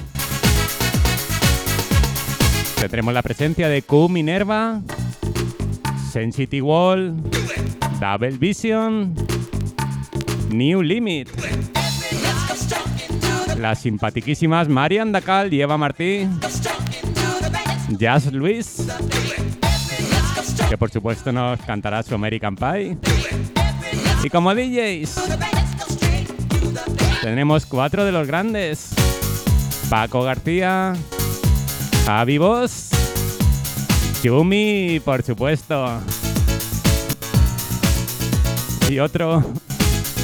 Tendremos 2.85 3.15
la 3.15 3.23
presencia 3.23 3.67
de 3.67 3.81
Q 3.81 4.09
Minerva, 4.09 4.79
Sensity 6.11 6.61
Wall, 6.61 7.15
Double 7.99 8.37
Vision, 8.37 9.15
New 10.51 10.83
Limit. 10.83 11.27
Las 13.57 13.81
simpatiquísimas 13.81 14.69
Marian 14.69 15.11
Dacal 15.11 15.51
y 15.51 15.63
Eva 15.63 15.79
Martí. 15.79 16.27
Jazz 17.89 18.31
Luis. 18.31 18.85
Que 20.69 20.77
por 20.77 20.91
supuesto 20.91 21.31
nos 21.31 21.59
cantará 21.61 22.03
su 22.03 22.13
American 22.13 22.55
Pie. 22.55 22.97
Y 24.23 24.29
como 24.29 24.53
DJs, 24.53 25.21
tenemos 27.23 27.65
cuatro 27.65 28.05
de 28.05 28.11
los 28.11 28.27
grandes. 28.27 28.93
Paco 29.89 30.21
García, 30.21 30.93
Javi 32.05 32.37
Boss, 32.37 32.89
Yumi, 34.21 35.01
por 35.03 35.23
supuesto. 35.23 35.99
Y 38.87 38.99
otro 38.99 39.43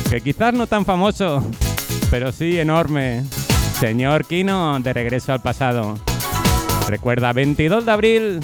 que 0.09 0.21
quizás 0.21 0.53
no 0.53 0.67
tan 0.67 0.85
famoso, 0.85 1.43
pero 2.11 2.31
sí 2.31 2.59
enorme. 2.59 3.23
Señor 3.79 4.25
Kino, 4.25 4.79
de 4.79 4.93
regreso 4.93 5.33
al 5.33 5.41
pasado. 5.41 5.97
Recuerda, 6.87 7.33
22 7.33 7.85
de 7.85 7.91
abril, 7.91 8.39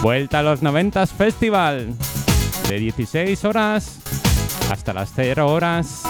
vuelta 0.00 0.38
a 0.38 0.42
los 0.42 0.62
90 0.62 1.06
Festival. 1.08 1.94
De 2.68 2.78
16 2.78 3.44
horas 3.44 3.98
hasta 4.70 4.94
las 4.94 5.12
0 5.14 5.46
horas 5.46 6.02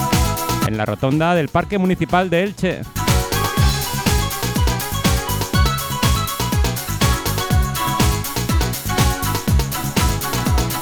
en 0.67 0.77
la 0.77 0.85
rotonda 0.85 1.35
del 1.35 1.49
Parque 1.49 1.77
Municipal 1.77 2.29
de 2.29 2.43
Elche. 2.43 2.81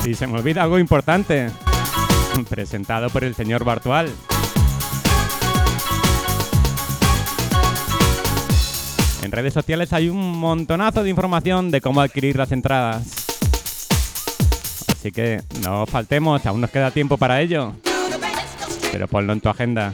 Y 0.06 0.16
se 0.16 0.28
me 0.28 0.40
olvida 0.40 0.64
algo 0.64 0.80
importante. 0.80 1.50
Presentado 2.50 3.10
por 3.10 3.24
el 3.24 3.36
señor 3.36 3.64
Bartual. 3.64 4.10
En 9.24 9.32
redes 9.32 9.54
sociales 9.54 9.94
hay 9.94 10.10
un 10.10 10.40
montonazo 10.40 11.04
de 11.04 11.10
información 11.10 11.70
de 11.70 11.82
cómo 11.82 12.02
adquirir 12.02 12.36
las 12.36 12.52
entradas. 12.52 13.28
Así 14.92 15.12
que 15.12 15.42
no 15.64 15.86
faltemos, 15.86 16.46
aún 16.46 16.62
nos 16.62 16.72
queda 16.72 16.92
tiempo 16.92 17.18
para 17.18 17.40
ello. 17.42 17.74
Pero 18.92 19.08
ponlo 19.08 19.34
en 19.34 19.42
tu 19.42 19.50
agenda. 19.50 19.94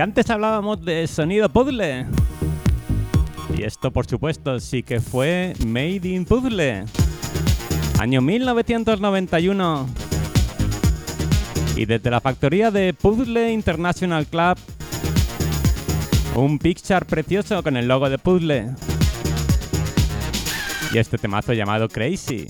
Antes 0.00 0.30
hablábamos 0.30 0.82
de 0.82 1.06
sonido 1.06 1.50
puzzle. 1.50 2.06
Y 3.54 3.64
esto, 3.64 3.90
por 3.90 4.06
supuesto, 4.06 4.58
sí 4.58 4.82
que 4.82 4.98
fue 4.98 5.52
Made 5.66 6.08
in 6.08 6.24
Puzzle. 6.24 6.84
Año 7.98 8.22
1991. 8.22 9.86
Y 11.76 11.84
desde 11.84 12.10
la 12.10 12.20
factoría 12.22 12.70
de 12.70 12.94
Puzzle 12.94 13.52
International 13.52 14.26
Club, 14.26 14.56
un 16.34 16.58
picture 16.58 17.04
precioso 17.04 17.62
con 17.62 17.76
el 17.76 17.86
logo 17.86 18.08
de 18.08 18.16
Puzzle. 18.16 18.70
Y 20.94 20.98
este 20.98 21.18
temazo 21.18 21.52
llamado 21.52 21.88
Crazy. 21.88 22.46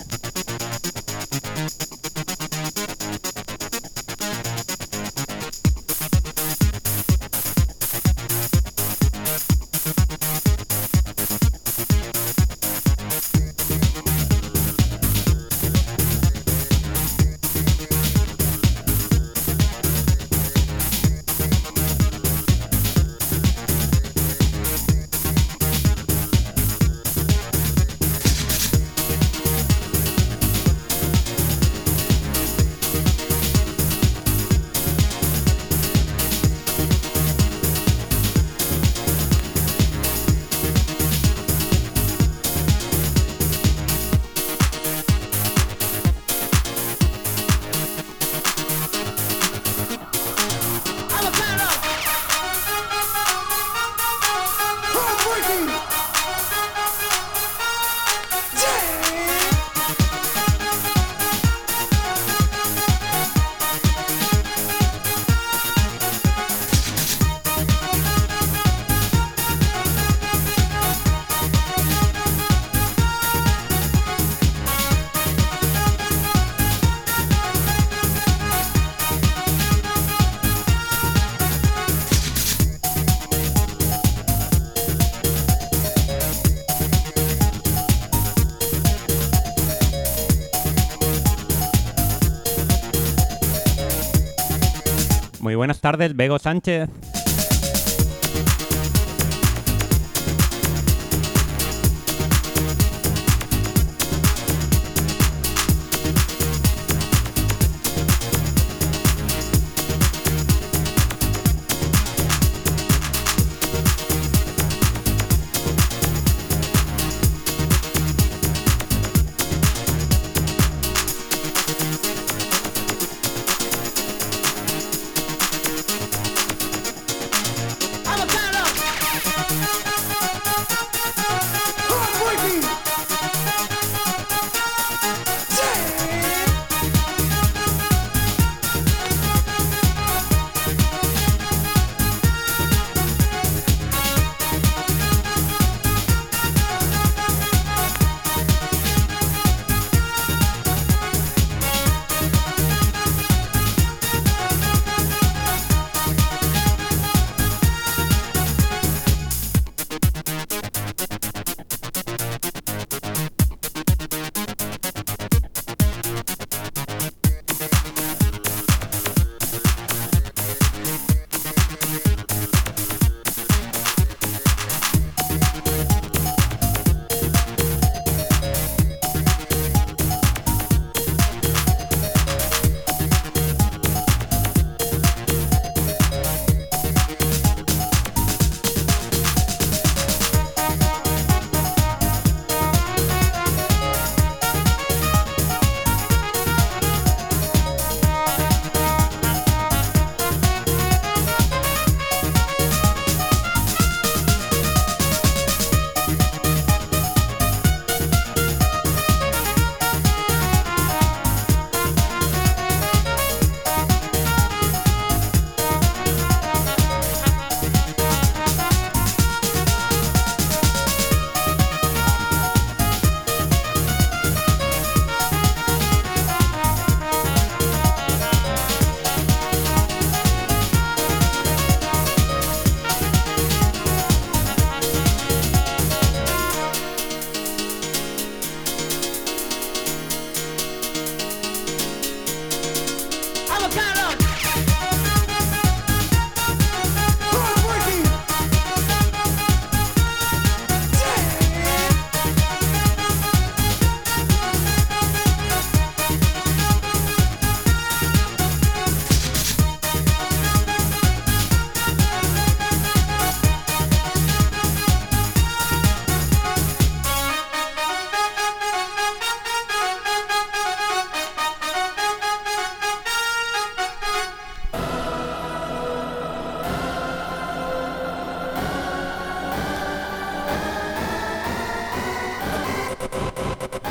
Tardes, 95.91 96.15
Bego 96.15 96.39
Sánchez. 96.39 96.89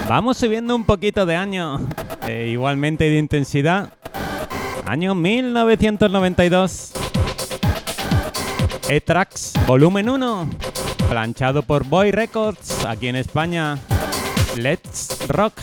Vamos 0.10 0.38
subiendo 0.38 0.76
un 0.76 0.86
poquito 0.86 1.28
de 1.28 1.36
año, 1.36 1.88
e 2.28 2.48
igualmente 2.48 3.04
de 3.04 3.20
intensidad. 3.20 3.94
Año 4.88 5.14
1992. 5.14 6.94
E-Tracks, 8.90 9.54
volumen 9.68 10.10
1, 10.10 10.50
planchado 11.10 11.62
por 11.62 11.84
Boy 11.84 12.10
Records, 12.10 12.84
aquí 12.86 13.08
en 13.08 13.18
España. 13.18 13.78
Let's 14.56 15.28
Rock. 15.28 15.54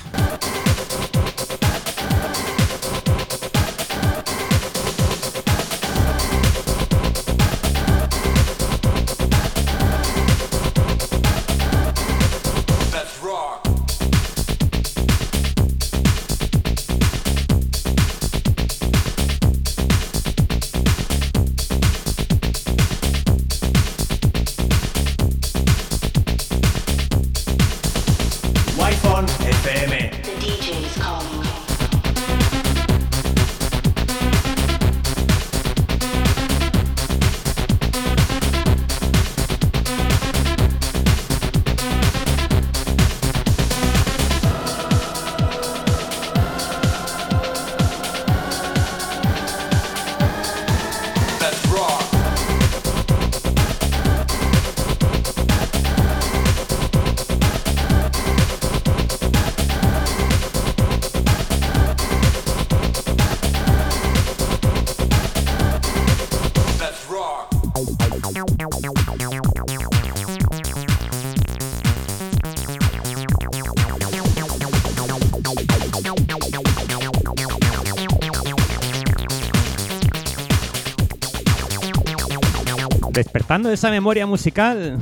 Despertando 83.47 83.71
esa 83.71 83.91
memoria 83.91 84.27
musical. 84.27 84.99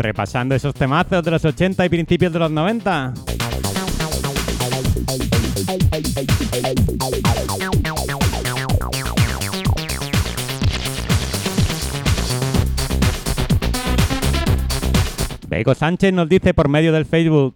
Repasando 0.00 0.56
esos 0.56 0.74
temazos 0.74 1.22
de 1.22 1.30
los 1.30 1.44
80 1.44 1.86
y 1.86 1.88
principios 1.88 2.32
de 2.32 2.38
los 2.40 2.50
90. 2.50 3.14
Bego 15.46 15.74
Sánchez 15.76 16.12
nos 16.12 16.28
dice 16.28 16.52
por 16.54 16.68
medio 16.68 16.92
del 16.92 17.04
Facebook. 17.06 17.54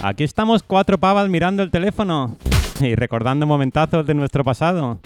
Aquí 0.00 0.22
estamos 0.22 0.62
cuatro 0.62 0.96
pavas 0.98 1.28
mirando 1.28 1.64
el 1.64 1.72
teléfono 1.72 2.36
y 2.80 2.94
recordando 2.94 3.48
momentazos 3.48 4.06
de 4.06 4.14
nuestro 4.14 4.44
pasado. 4.44 5.00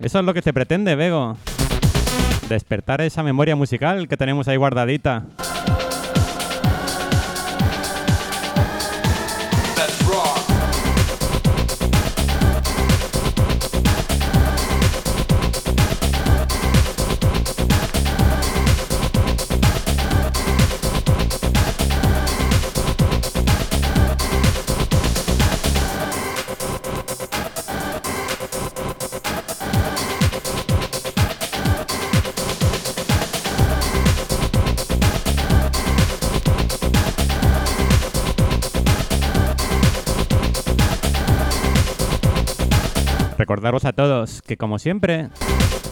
Eso 0.00 0.18
es 0.20 0.24
lo 0.24 0.32
que 0.32 0.40
se 0.40 0.54
pretende, 0.54 0.94
Bego 0.94 1.36
despertar 2.48 3.00
esa 3.00 3.22
memoria 3.22 3.56
musical 3.56 4.08
que 4.08 4.16
tenemos 4.16 4.48
ahí 4.48 4.56
guardadita. 4.56 5.24
Recordaros 43.46 43.84
a 43.84 43.92
todos 43.92 44.42
que 44.42 44.56
como 44.56 44.80
siempre, 44.80 45.28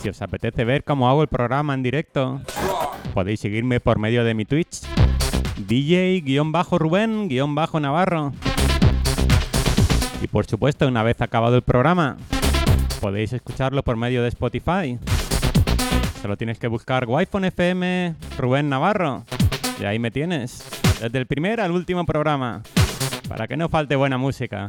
si 0.02 0.09
os 0.09 0.20
apetece 0.20 0.64
ver 0.64 0.82
cómo 0.82 1.09
hago 1.09 1.22
el 1.22 1.28
programa 1.28 1.72
en 1.72 1.84
directo, 1.84 2.40
podéis 3.14 3.38
seguirme 3.38 3.78
por 3.78 4.00
medio 4.00 4.24
de 4.24 4.34
mi 4.34 4.44
Twitch, 4.44 4.80
DJ-Rubén-Navarro. 5.68 8.32
Y 10.20 10.26
por 10.26 10.46
supuesto, 10.46 10.88
una 10.88 11.05
vez 11.05 11.20
acabado 11.20 11.55
el 11.55 11.62
programa, 11.62 12.16
podéis 13.00 13.32
escucharlo 13.32 13.84
por 13.84 13.96
medio 13.96 14.22
de 14.22 14.28
Spotify. 14.30 14.98
Solo 16.22 16.36
tienes 16.36 16.59
que 16.59 16.66
buscar 16.66 17.05
Wi-Fi 17.07 17.46
FM 17.46 18.16
Rubén 18.36 18.68
Navarro. 18.68 19.22
Y 19.80 19.84
ahí 19.84 20.00
me 20.00 20.11
tienes. 20.11 20.68
Desde 21.00 21.18
el 21.18 21.26
primer 21.26 21.61
al 21.61 21.70
último 21.70 22.05
programa. 22.05 22.64
Para 23.28 23.46
que 23.46 23.57
no 23.57 23.68
falte 23.68 23.94
buena 23.94 24.18
música. 24.18 24.66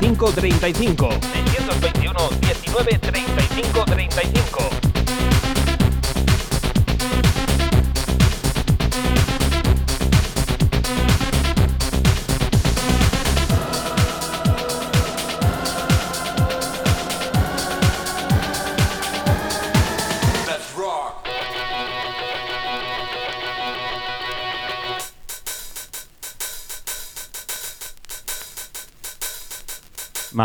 35 0.00 0.32
35. 0.32 1.08
621 1.32 2.14
19 2.40 2.98
35 2.98 3.84
35. 3.86 4.85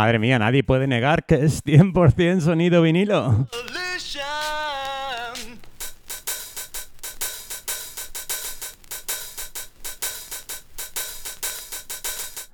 Madre 0.02 0.18
mía, 0.18 0.36
nadie 0.36 0.64
puede 0.64 0.88
negar 0.88 1.24
que 1.26 1.36
es 1.36 1.64
100% 1.64 2.40
sonido 2.40 2.82
vinilo. 2.82 3.46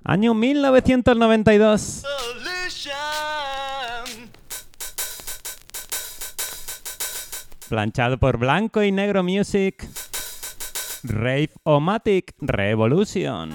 Año 0.05 0.34
1992. 0.34 1.80
Solution. 2.03 2.92
Planchado 7.70 8.18
por 8.18 8.36
Blanco 8.36 8.82
y 8.82 8.92
Negro 8.92 9.22
Music. 9.22 9.88
Rave 11.03 11.53
O-Matic 11.62 12.34
Revolution. 12.40 13.55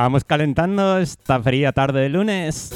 Vamos 0.00 0.22
calentando 0.22 0.98
esta 0.98 1.42
fría 1.42 1.72
tarde 1.72 2.02
de 2.02 2.08
lunes. 2.08 2.70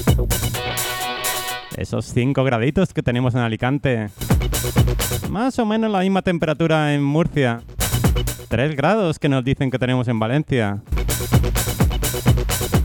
Esos 1.77 2.07
5 2.07 2.43
graditos 2.43 2.93
que 2.93 3.01
tenemos 3.01 3.37
en 3.37 3.43
Alicante. 3.43 4.09
Más 5.31 5.57
o 5.61 5.65
menos 5.65 5.93
la 5.93 6.01
misma 6.01 6.23
temperatura 6.23 6.93
en 6.93 7.05
Murcia. 7.05 7.61
3 8.49 8.75
grados 8.75 9.21
que 9.21 9.29
nos 9.29 9.45
dicen 9.45 9.71
que 9.71 9.79
tenemos 9.79 10.09
en 10.09 10.19
Valencia. 10.19 10.83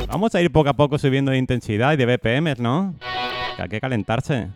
Vamos 0.08 0.36
a 0.36 0.42
ir 0.44 0.52
poco 0.52 0.70
a 0.70 0.74
poco 0.74 1.00
subiendo 1.00 1.32
de 1.32 1.40
intensidad 1.40 1.94
y 1.94 1.98
de 1.98 2.06
BPMs, 2.06 2.60
¿no? 2.60 2.94
Que 3.56 3.64
hay 3.64 3.70
que 3.70 3.82
calentarse. 3.82 4.50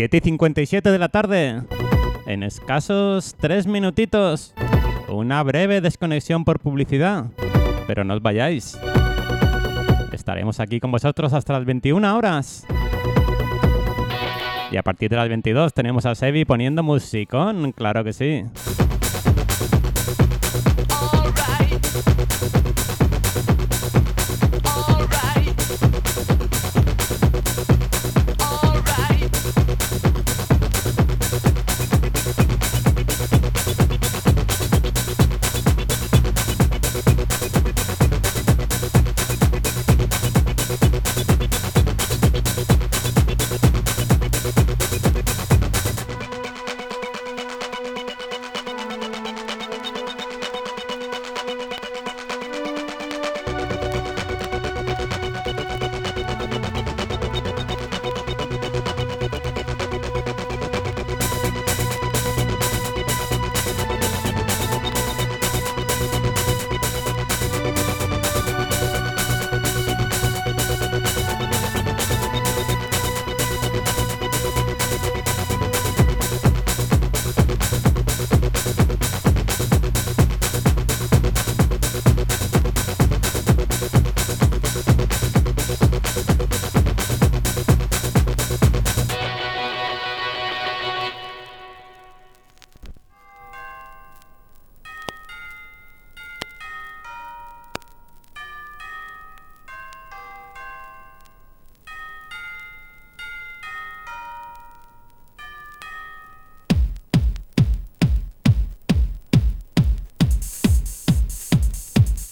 7 0.00 0.16
y 0.16 0.20
57 0.20 0.92
de 0.92 0.98
la 0.98 1.10
tarde. 1.10 1.60
En 2.24 2.42
escasos 2.42 3.34
3 3.38 3.66
minutitos. 3.66 4.54
Una 5.10 5.42
breve 5.42 5.82
desconexión 5.82 6.46
por 6.46 6.58
publicidad. 6.58 7.26
Pero 7.86 8.02
no 8.02 8.14
os 8.14 8.22
vayáis. 8.22 8.78
Estaremos 10.10 10.58
aquí 10.58 10.80
con 10.80 10.90
vosotros 10.90 11.34
hasta 11.34 11.52
las 11.52 11.66
21 11.66 12.16
horas. 12.16 12.64
Y 14.70 14.78
a 14.78 14.82
partir 14.82 15.10
de 15.10 15.16
las 15.16 15.28
22 15.28 15.74
tenemos 15.74 16.06
a 16.06 16.14
Sebi 16.14 16.46
poniendo 16.46 16.82
musicón, 16.82 17.72
claro 17.72 18.02
que 18.02 18.14
sí. 18.14 18.44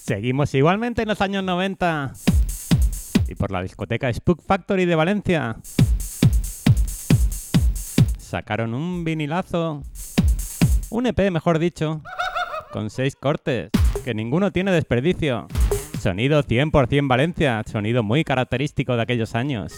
Seguimos 0.09 0.55
igualmente 0.55 1.03
en 1.03 1.09
los 1.09 1.21
años 1.21 1.45
90 1.45 2.15
y 3.29 3.35
por 3.35 3.51
la 3.51 3.61
discoteca 3.61 4.11
Spook 4.11 4.41
Factory 4.43 4.87
de 4.87 4.95
Valencia. 4.95 5.59
Sacaron 8.17 8.73
un 8.73 9.05
vinilazo, 9.05 9.83
un 10.89 11.07
EP 11.07 11.31
mejor 11.31 11.59
dicho, 11.59 12.01
con 12.73 12.89
seis 12.89 13.17
cortes, 13.17 13.69
que 14.03 14.15
ninguno 14.15 14.51
tiene 14.51 14.73
desperdicio. 14.73 15.47
Sonido 16.01 16.43
100% 16.43 17.07
Valencia, 17.07 17.63
sonido 17.71 18.03
muy 18.03 18.25
característico 18.25 18.97
de 18.97 19.03
aquellos 19.03 19.35
años. 19.35 19.75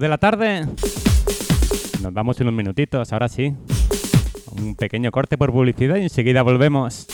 De 0.00 0.08
la 0.08 0.18
tarde. 0.18 0.66
Nos 2.02 2.12
vamos 2.12 2.38
en 2.38 2.48
unos 2.48 2.56
minutitos, 2.58 3.14
ahora 3.14 3.30
sí. 3.30 3.54
Un 4.50 4.74
pequeño 4.74 5.10
corte 5.10 5.38
por 5.38 5.52
publicidad 5.52 5.96
y 5.96 6.02
enseguida 6.02 6.42
volvemos. 6.42 7.06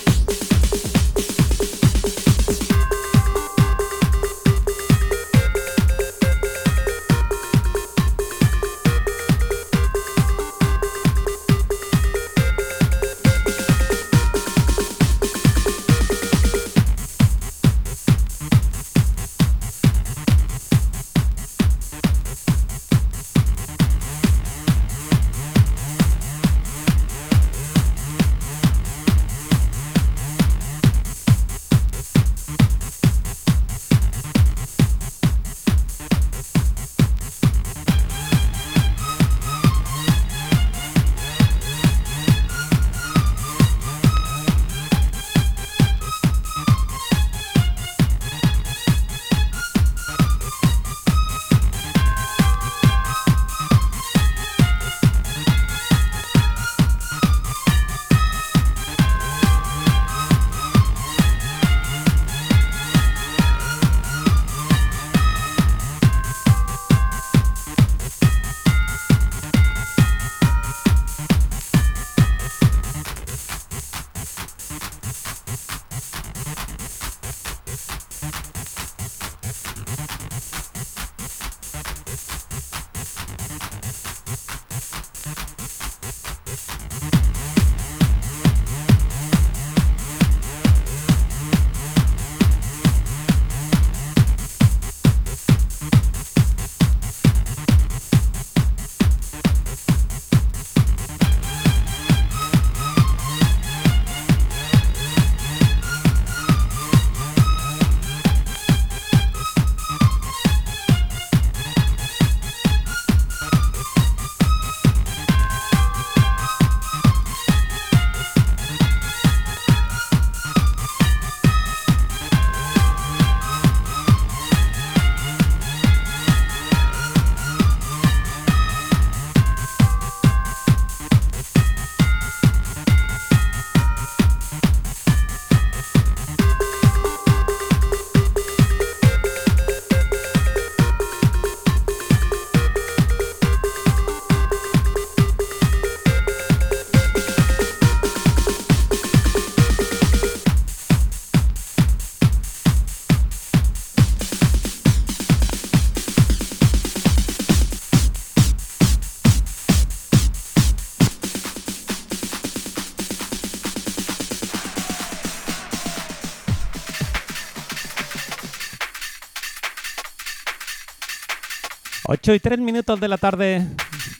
Ocho 172.23 172.35
y 172.35 172.39
tres 172.39 172.61
minutos 172.61 173.01
de 173.01 173.09
la 173.09 173.19
tarde 173.19 173.67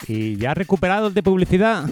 y 0.09 0.35
ya 0.37 0.55
recuperados 0.55 1.15
de 1.15 1.23
publicidad. 1.23 1.89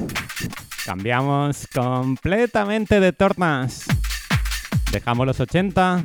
Cambiamos 0.85 1.69
completamente 1.73 2.99
de 2.99 3.13
tornas. 3.13 3.85
Dejamos 4.91 5.25
los 5.25 5.39
80 5.39 6.05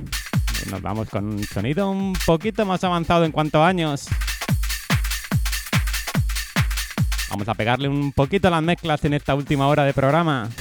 y 0.63 0.69
nos 0.69 0.83
vamos 0.83 1.09
con 1.09 1.25
un 1.25 1.43
sonido 1.43 1.89
un 1.89 2.13
poquito 2.23 2.67
más 2.67 2.83
avanzado 2.83 3.25
en 3.25 3.31
cuanto 3.31 3.63
a 3.63 3.67
años. 3.67 4.07
Vamos 7.31 7.49
a 7.49 7.55
pegarle 7.55 7.87
un 7.87 8.11
poquito 8.11 8.49
a 8.49 8.51
las 8.51 8.61
mezclas 8.61 9.03
en 9.05 9.15
esta 9.15 9.33
última 9.33 9.65
hora 9.65 9.85
de 9.85 9.93
programa. 9.95 10.51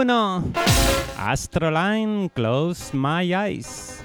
21. 0.00 0.54
Astroline, 1.18 2.32
close 2.34 2.94
my 2.94 3.20
eyes. 3.34 4.00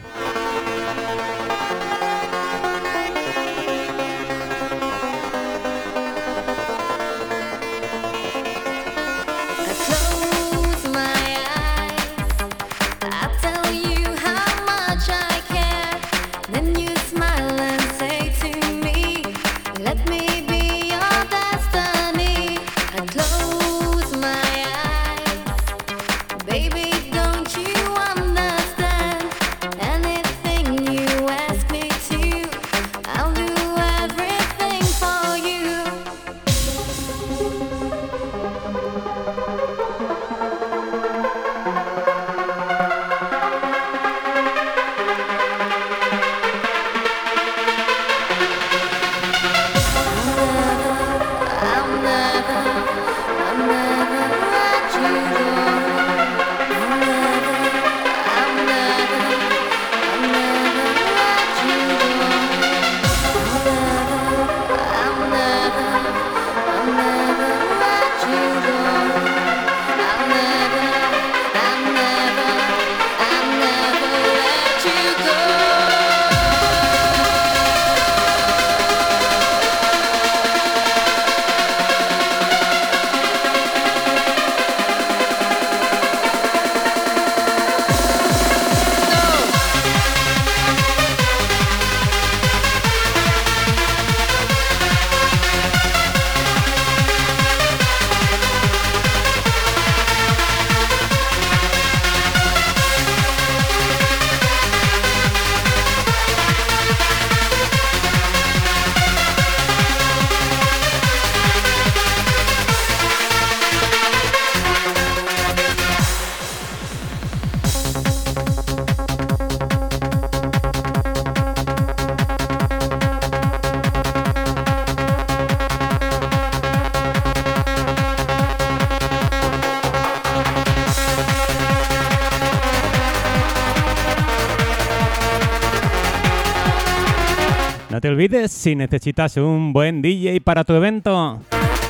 olvides, 138.15 138.51
si 138.53 138.75
necesitas 138.75 139.35
un 139.35 139.73
buen 139.73 140.01
DJ 140.01 140.39
para 140.39 140.63
tu 140.63 140.73
evento, 140.73 141.41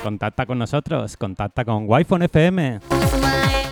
contacta 0.02 0.48
con 0.48 0.58
nosotros, 0.58 1.16
contacta 1.18 1.64
con 1.64 1.84
Wi-Fi 1.88 2.26
FM 2.26 2.80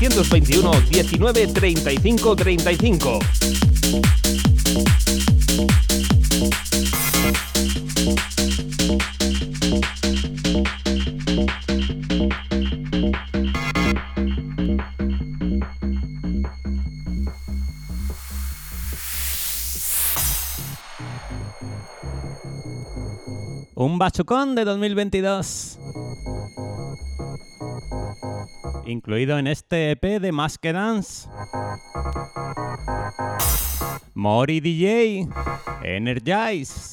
621 0.03 0.81
19 0.91 1.47
35 1.47 2.35
35. 2.35 3.19
Un 23.77 23.99
bachucón 23.99 24.57
de 24.57 24.65
2022. 24.65 25.62
Incluido 28.93 29.39
en 29.39 29.47
este 29.47 29.93
EP 29.93 30.21
de 30.21 30.33
Más 30.33 30.59
que 30.59 30.75
Dance. 30.75 31.27
Mori 34.13 34.61
DJ. 34.61 35.27
Energize. 35.83 36.92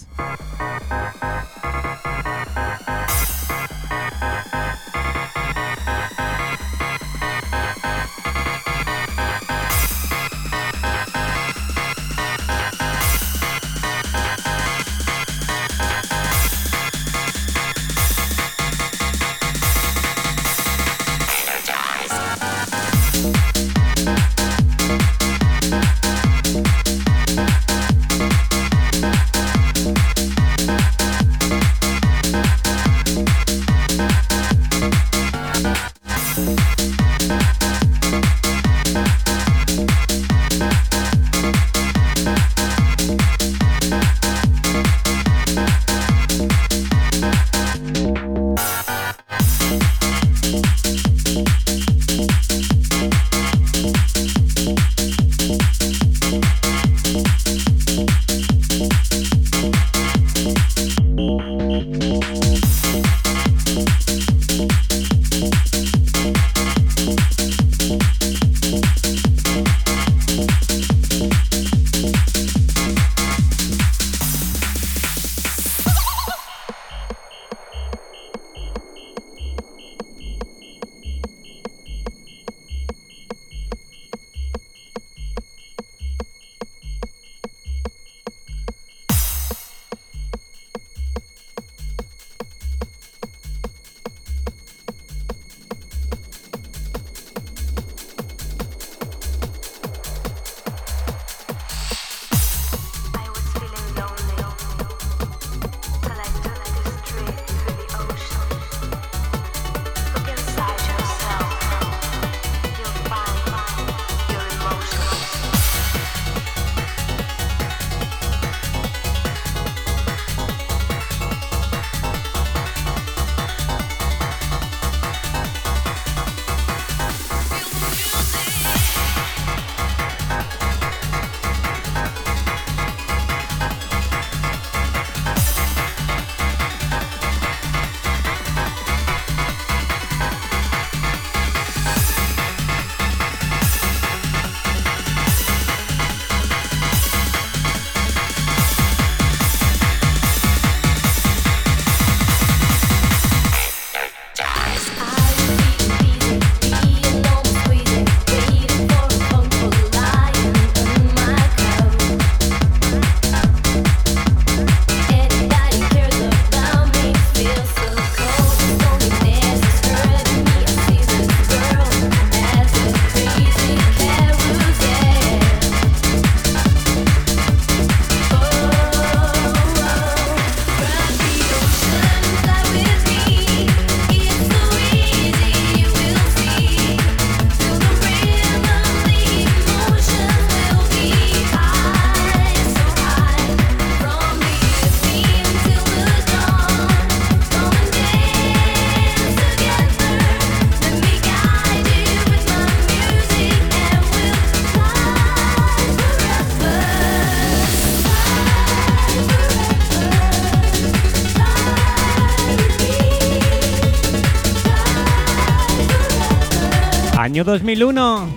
Año 217.39 217.45
2001. 217.45 218.35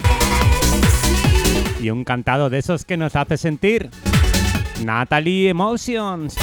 Y 1.82 1.90
un 1.90 2.04
cantado 2.04 2.50
de 2.50 2.58
esos 2.58 2.84
que 2.84 2.96
nos 2.96 3.16
hace 3.16 3.36
sentir. 3.36 3.90
Natalie 4.84 5.48
Emotions. 5.48 6.36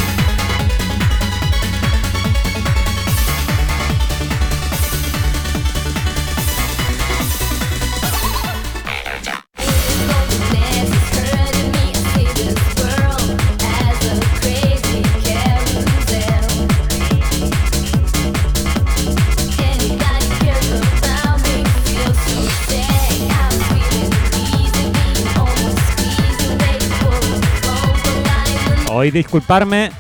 Hoy 29.00 29.12
disculparme 29.12 29.92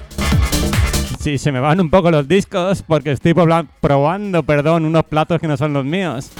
si 1.21 1.37
se 1.37 1.53
me 1.53 1.61
van 1.61 1.79
un 1.79 1.89
poco 1.89 2.11
los 2.11 2.27
discos 2.27 2.83
porque 2.85 3.13
estoy 3.13 3.33
probando, 3.33 4.43
perdón, 4.43 4.83
unos 4.83 5.05
platos 5.05 5.39
que 5.39 5.47
no 5.47 5.55
son 5.55 5.71
los 5.71 5.85
míos. 5.85 6.33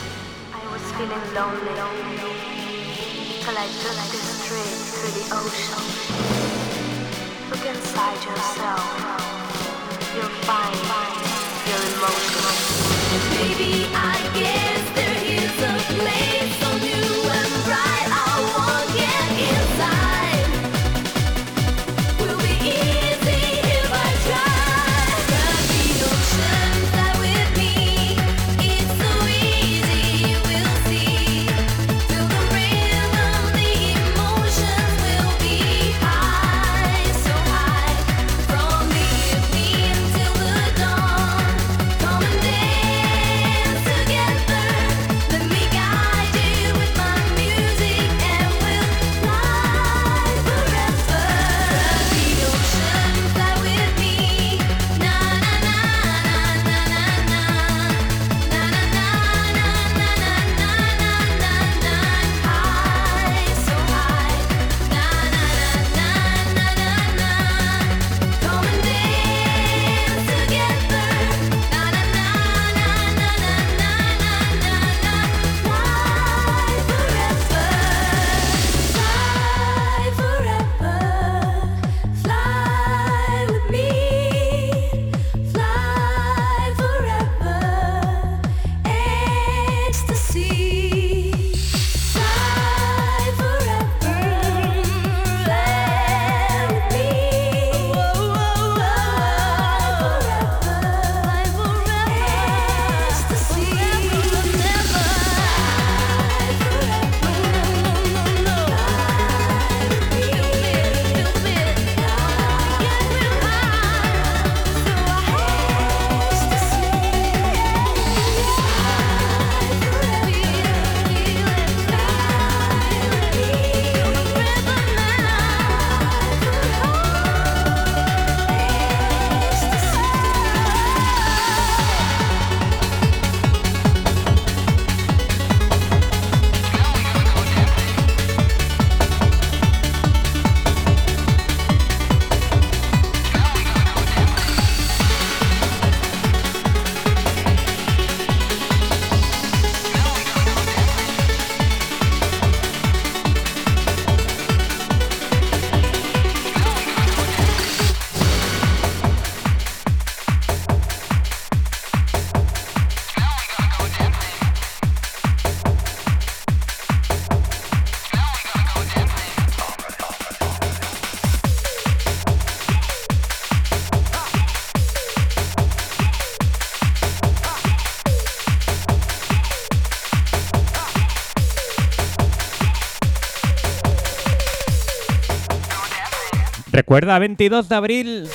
Recuerda, 186.90 187.20
22 187.20 187.70
de 187.70 187.76
abril, 187.76 188.28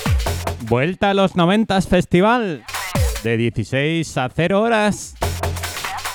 vuelta 0.61 1.09
a 1.09 1.13
los 1.13 1.35
90 1.35 1.81
Festival, 1.81 2.63
de 3.21 3.35
16 3.35 4.17
a 4.17 4.29
0 4.33 4.61
horas, 4.61 5.15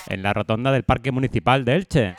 en 0.09 0.23
la 0.23 0.33
rotonda 0.33 0.73
del 0.73 0.83
Parque 0.83 1.13
Municipal 1.13 1.67
de 1.67 1.75
Elche. 1.75 2.15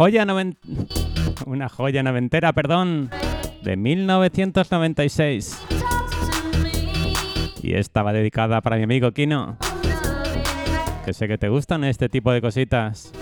Joya 0.00 0.24
noven- 0.24 0.56
Una 1.44 1.68
joya 1.68 2.02
noventera, 2.02 2.54
perdón. 2.54 3.10
De 3.62 3.76
1996. 3.76 5.60
Y 7.62 7.74
esta 7.74 8.02
va 8.02 8.14
dedicada 8.14 8.62
para 8.62 8.76
mi 8.78 8.84
amigo 8.84 9.12
Kino. 9.12 9.58
Que 11.04 11.12
sé 11.12 11.28
que 11.28 11.36
te 11.36 11.50
gustan 11.50 11.84
este 11.84 12.08
tipo 12.08 12.32
de 12.32 12.40
cositas. 12.40 13.12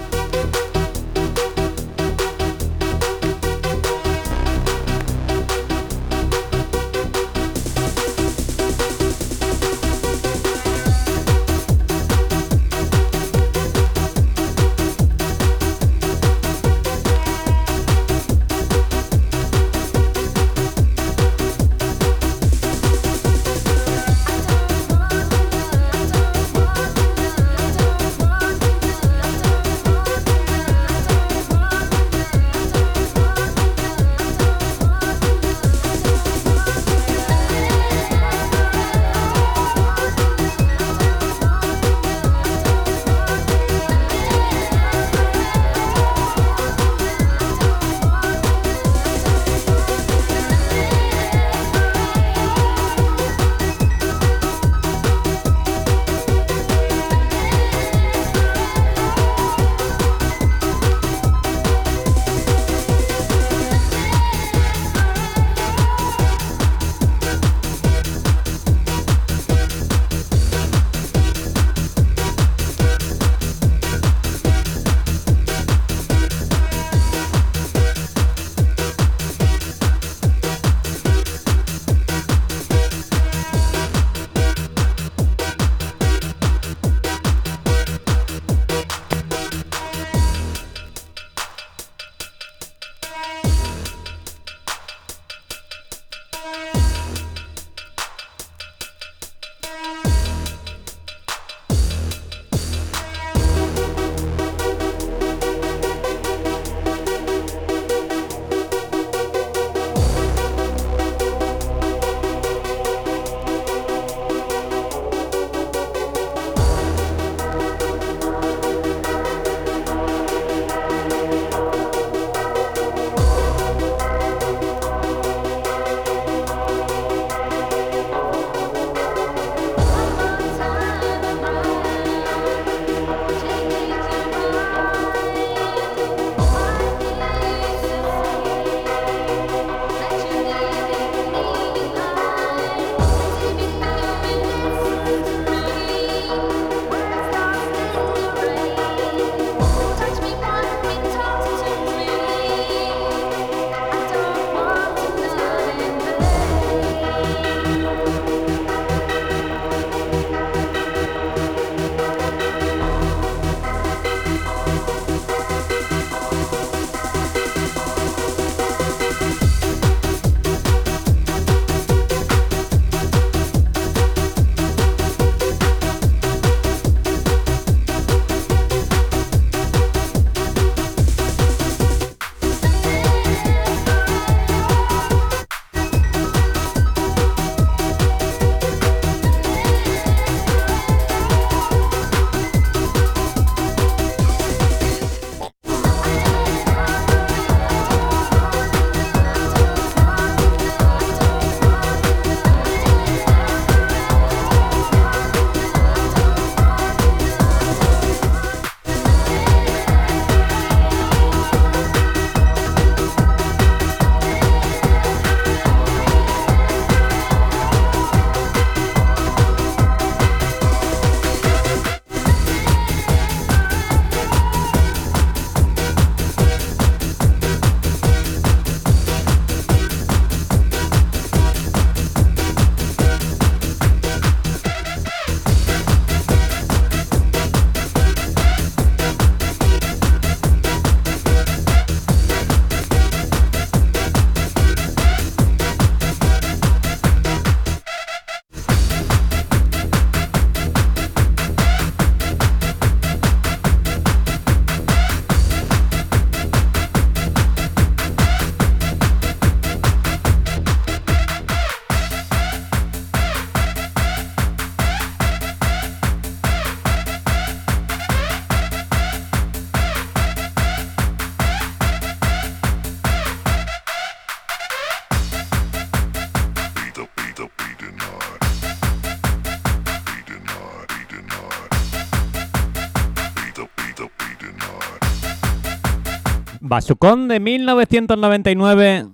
Basucón 286.78 287.26
de 287.26 287.40
1999, 287.40 289.09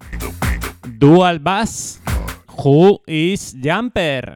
Dual 0.98 1.38
Bass, 1.38 1.98
Who 2.62 3.00
is 3.06 3.56
Jumper. 3.58 4.33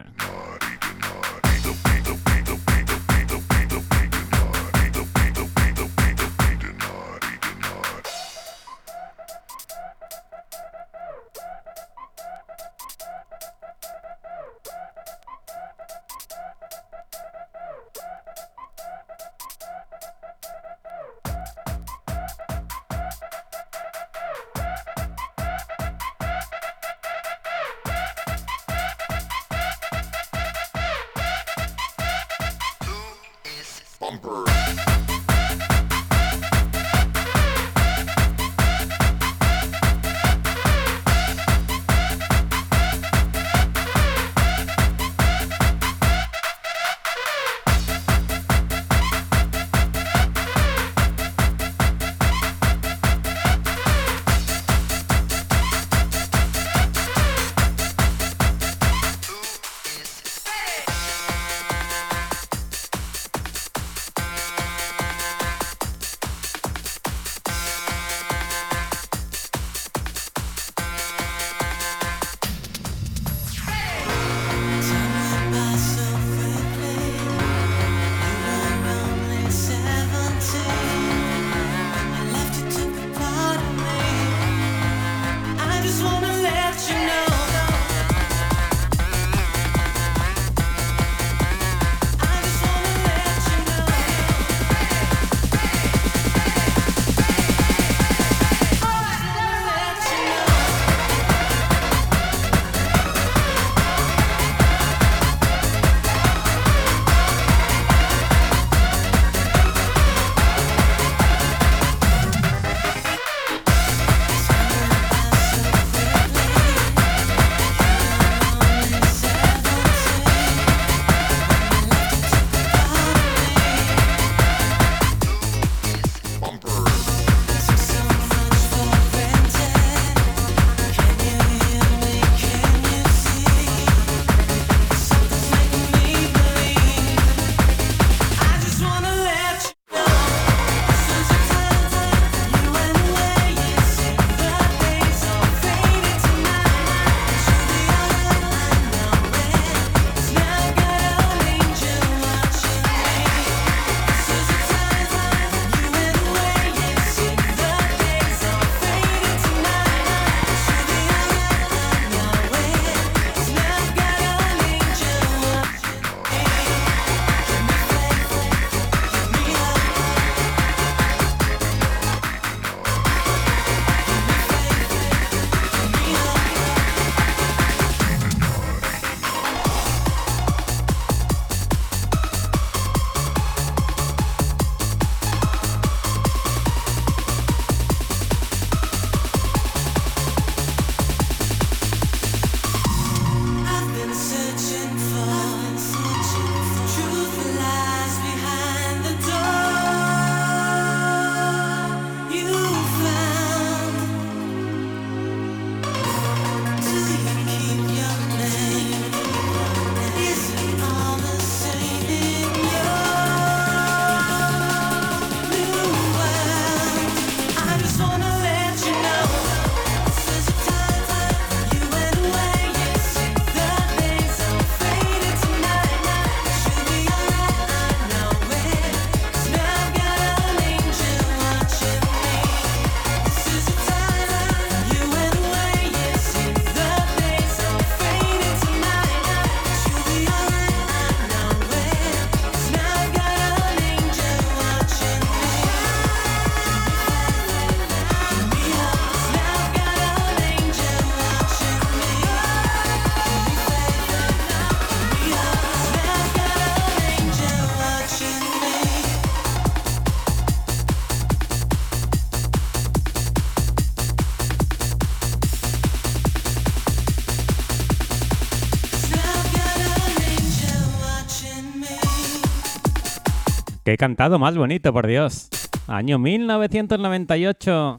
Que 273.89 273.93
he 273.93 273.97
cantado 273.97 274.37
más 274.37 274.55
bonito, 274.55 274.93
por 274.93 275.07
Dios. 275.07 275.49
Año 275.87 276.19
1998. 276.19 277.97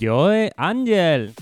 Joe 0.00 0.50
Angel. 0.56 1.32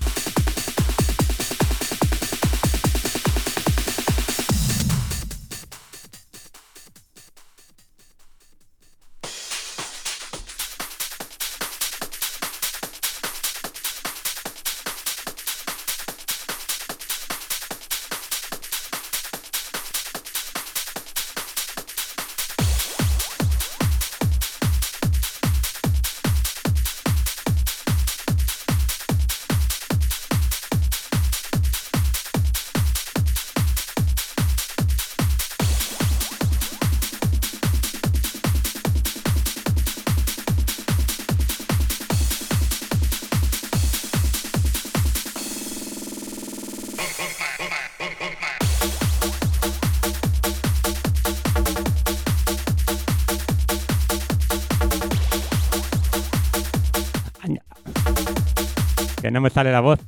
Sale 59.57 59.73
la 59.73 59.81
voz. 59.81 59.99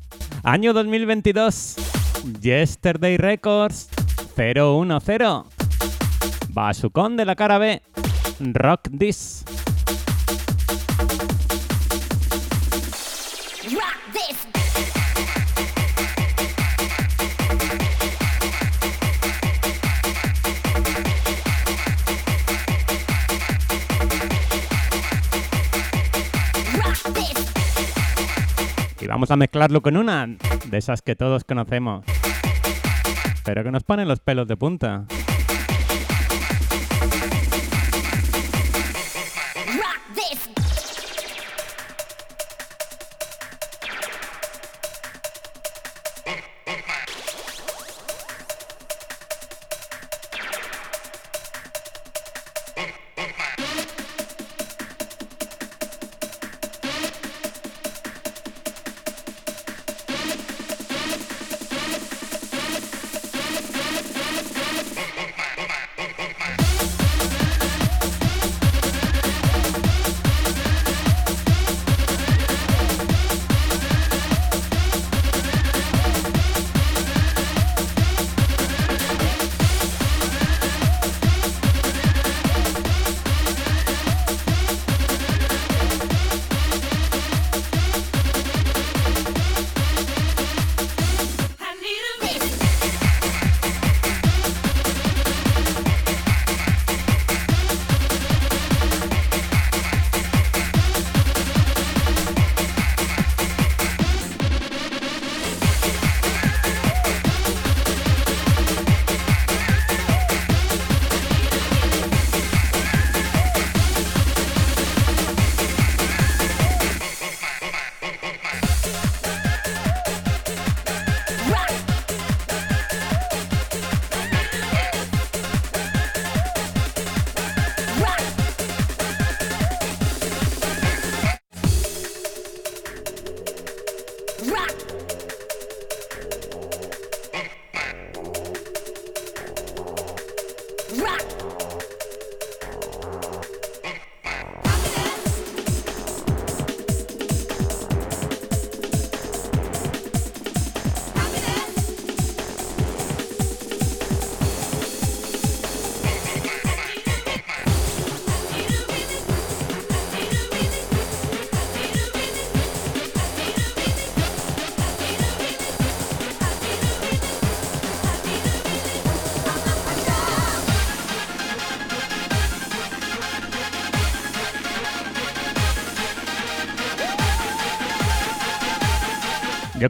Año 0.42 0.74
2022. 0.74 1.76
Yesterday 2.42 3.16
Records 3.16 3.88
010. 4.36 5.44
Basucón 6.50 7.16
de 7.16 7.24
la 7.24 7.34
cara 7.34 7.56
B. 7.56 7.80
Rock 8.40 8.90
This. 8.98 9.46
Vamos 29.18 29.32
a 29.32 29.36
mezclarlo 29.36 29.80
con 29.80 29.96
una 29.96 30.28
de 30.28 30.78
esas 30.78 31.02
que 31.02 31.16
todos 31.16 31.42
conocemos. 31.42 32.04
Pero 33.44 33.64
que 33.64 33.72
nos 33.72 33.82
ponen 33.82 34.06
los 34.06 34.20
pelos 34.20 34.46
de 34.46 34.56
punta. 34.56 35.06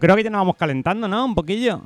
Creo 0.00 0.14
que 0.14 0.22
ya 0.22 0.30
nos 0.30 0.40
vamos 0.40 0.56
calentando, 0.56 1.08
¿no? 1.08 1.24
Un 1.24 1.34
poquillo. 1.34 1.82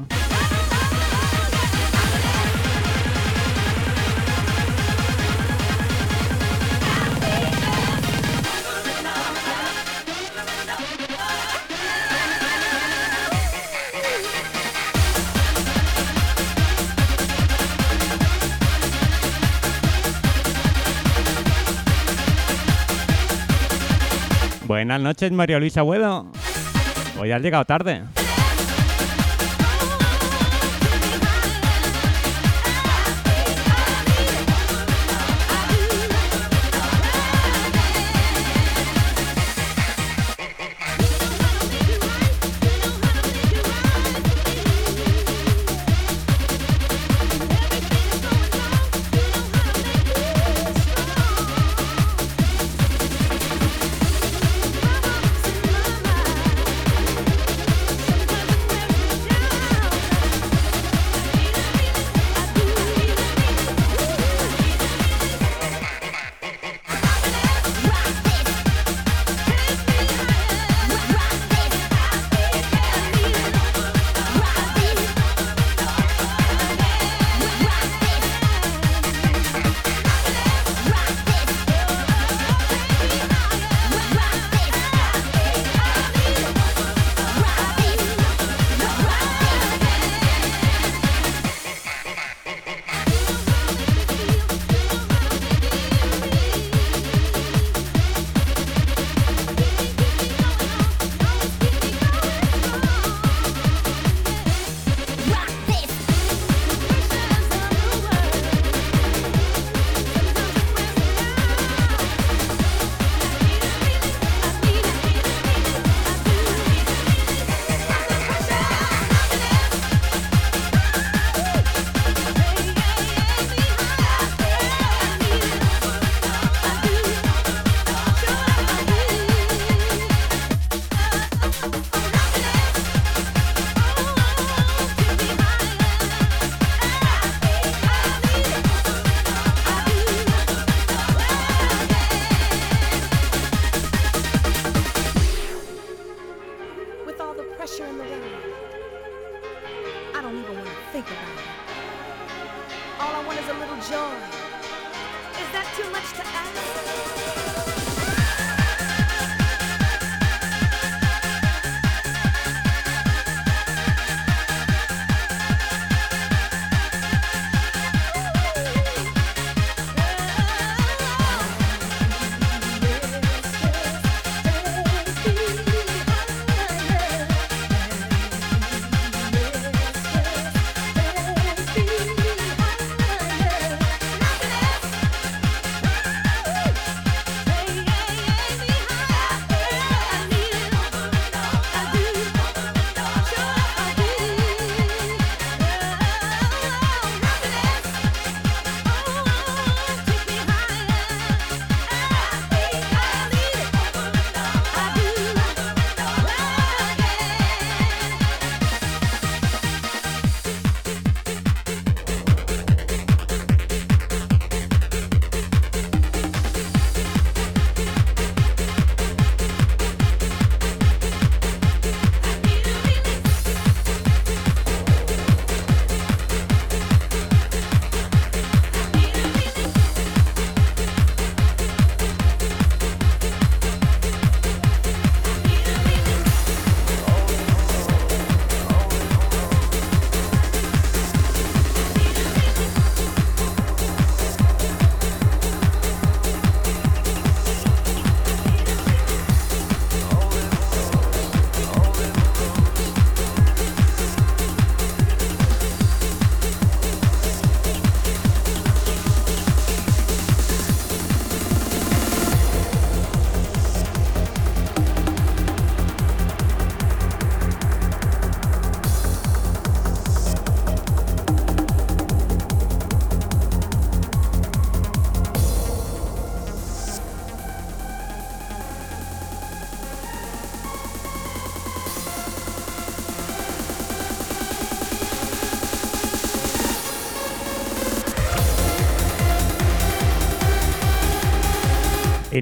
Buenas 24.66 25.00
noches, 25.00 25.30
María 25.32 25.58
Luisa 25.58 25.80
Agüedo. 25.80 26.41
Hoy 27.22 27.30
has 27.30 27.40
llegado 27.40 27.64
tarde. 27.64 28.02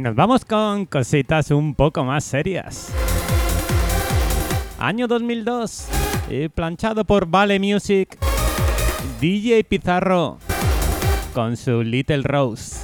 Y 0.01 0.03
nos 0.03 0.15
vamos 0.15 0.47
con 0.47 0.87
cositas 0.87 1.51
un 1.51 1.75
poco 1.75 2.05
más 2.05 2.25
serias. 2.25 2.91
Año 4.79 5.07
2002. 5.07 5.89
y 6.31 6.49
planchado 6.49 7.05
por 7.05 7.27
Vale 7.27 7.61
Music. 7.61 8.17
DJ 9.21 9.63
Pizarro. 9.65 10.39
Con 11.35 11.59
su 11.59 11.83
Little 11.83 12.23
Rose. 12.23 12.81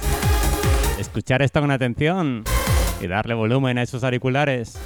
Escuchar 0.99 1.41
esto 1.41 1.59
con 1.59 1.71
atención. 1.71 2.43
Y 3.01 3.07
darle 3.07 3.33
volumen 3.33 3.79
a 3.79 3.81
esos 3.81 4.03
auriculares. 4.03 4.77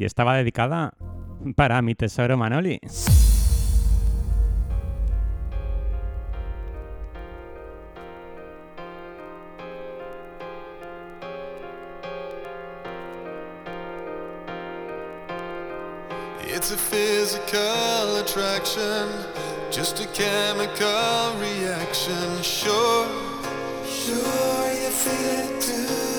Y 0.00 0.06
estaba 0.06 0.34
dedicada 0.34 0.94
para 1.54 1.82
mi 1.82 1.94
tesoro 1.94 2.38
Manoli. 2.38 2.80
It's 16.46 16.70
a 16.70 16.78
physical 16.78 18.16
attraction, 18.16 19.06
just 19.70 20.00
a 20.00 20.06
chemical 20.14 21.34
reaction. 21.38 22.42
Sure, 22.42 23.06
sure 23.84 24.72
you 24.72 24.90
feel 24.90 25.40
it 25.40 25.60
too. 25.60 26.09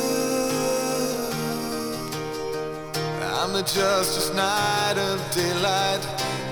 I'm 3.42 3.54
the 3.54 3.64
Justice 3.64 4.32
Knight 4.36 4.98
of 5.00 5.18
daylight. 5.34 6.06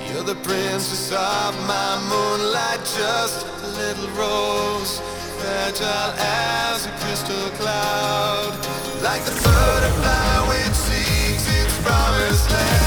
You're 0.10 0.24
the 0.24 0.34
princess 0.42 1.12
of 1.12 1.54
my 1.68 2.02
moonlight, 2.10 2.80
just 2.80 3.46
a 3.46 3.68
little 3.78 4.10
rose, 4.18 5.00
fragile 5.38 6.14
as 6.18 6.88
a 6.88 6.92
crystal 6.98 7.50
cloud, 7.62 8.58
like 9.04 9.22
the 9.22 9.38
butterfly 9.46 10.50
which 10.50 10.74
seeks 10.74 11.46
its 11.62 11.78
promised 11.86 12.50
land. 12.50 12.80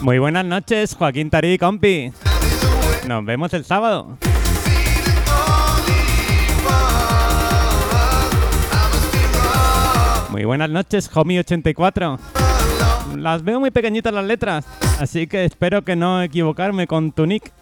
Muy 0.00 0.18
buenas 0.18 0.46
noches, 0.46 0.94
Joaquín 0.94 1.28
Tarí, 1.28 1.58
compi. 1.58 2.10
Nos 3.06 3.24
vemos 3.26 3.52
el 3.52 3.66
sábado. 3.66 4.16
Muy 10.34 10.44
buenas 10.44 10.68
noches, 10.68 11.12
Homie84. 11.12 12.18
Las 13.16 13.44
veo 13.44 13.60
muy 13.60 13.70
pequeñitas 13.70 14.12
las 14.12 14.24
letras, 14.24 14.66
así 14.98 15.28
que 15.28 15.44
espero 15.44 15.84
que 15.84 15.94
no 15.94 16.20
equivocarme 16.24 16.88
con 16.88 17.12
tu 17.12 17.24
nick. 17.24 17.52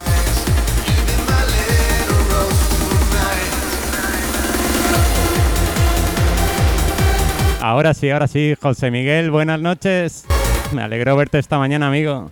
Ahora 7.61 7.93
sí, 7.93 8.09
ahora 8.09 8.27
sí, 8.27 8.55
José 8.59 8.91
Miguel, 8.91 9.31
buenas 9.31 9.61
noches. 9.61 10.25
Me 10.73 10.81
alegro 10.81 11.15
verte 11.15 11.39
esta 11.39 11.59
mañana, 11.59 11.89
amigo. 11.89 12.31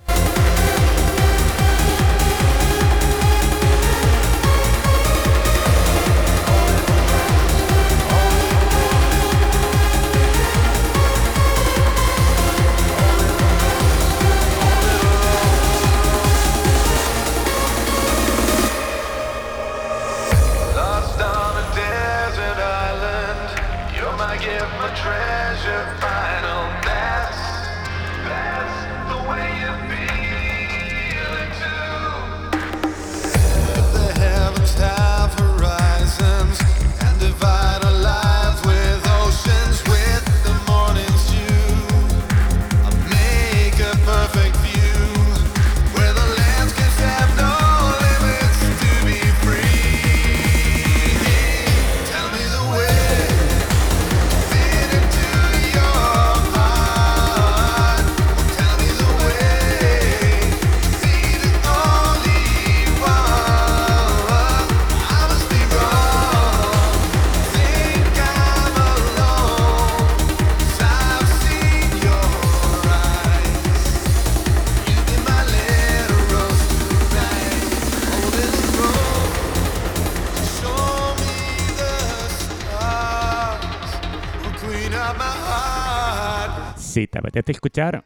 Escuchar 87.46 88.04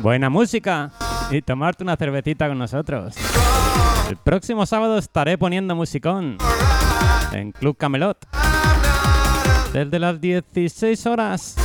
buena 0.00 0.30
música 0.30 0.92
y 1.30 1.42
tomarte 1.42 1.82
una 1.82 1.96
cervecita 1.96 2.48
con 2.48 2.58
nosotros. 2.58 3.14
El 4.08 4.16
próximo 4.16 4.64
sábado 4.66 4.96
estaré 4.96 5.36
poniendo 5.36 5.74
musicón 5.74 6.38
en 7.32 7.52
Club 7.52 7.76
Camelot. 7.76 8.26
Desde 9.72 9.98
las 9.98 10.20
16 10.20 11.06
horas 11.06 11.56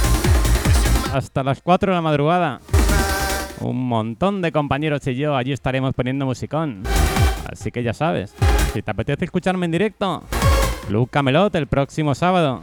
hasta 1.14 1.44
las 1.44 1.62
4 1.62 1.92
de 1.92 1.96
la 1.96 2.02
madrugada. 2.02 2.60
Un 3.62 3.88
montón 3.88 4.42
de 4.42 4.52
compañeros 4.52 5.06
y 5.08 5.16
yo 5.16 5.38
allí 5.38 5.54
estaremos 5.54 5.94
poniendo 5.94 6.26
musicón. 6.26 6.84
Así 7.50 7.72
que 7.72 7.84
ya 7.84 7.94
sabes, 7.94 8.34
si 8.74 8.82
te 8.82 8.92
apetece 8.92 9.26
escucharme 9.26 9.66
en 9.66 9.72
directo, 9.72 10.24
Club 10.88 11.10
Camelot 11.10 11.54
el 11.56 11.68
próximo 11.68 12.16
sábado. 12.16 12.62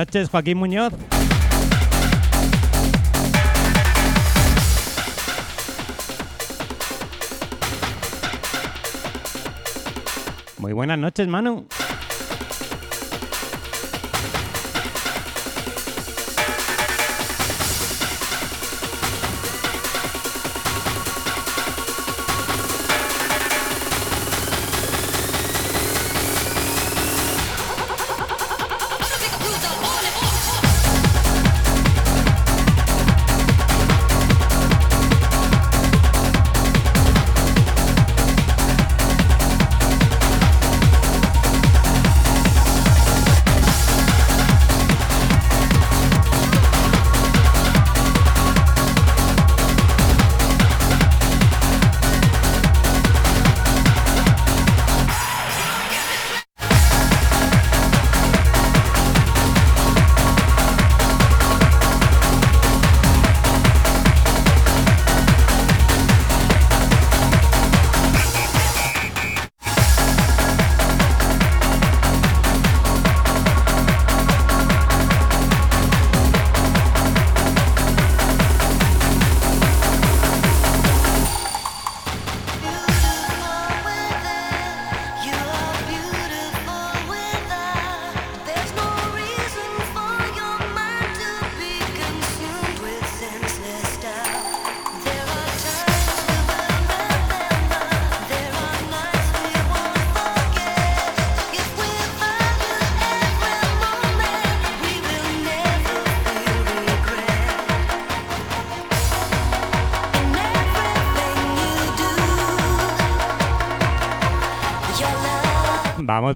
Noches, 0.00 0.30
Joaquín 0.30 0.56
Muñoz. 0.56 0.94
Muy 10.56 10.72
buenas 10.72 10.98
noches, 10.98 11.28
Manu. 11.28 11.66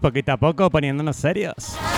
Poquito 0.01 0.33
a 0.33 0.37
poco 0.37 0.71
poniéndonos 0.71 1.17
serios. 1.17 1.94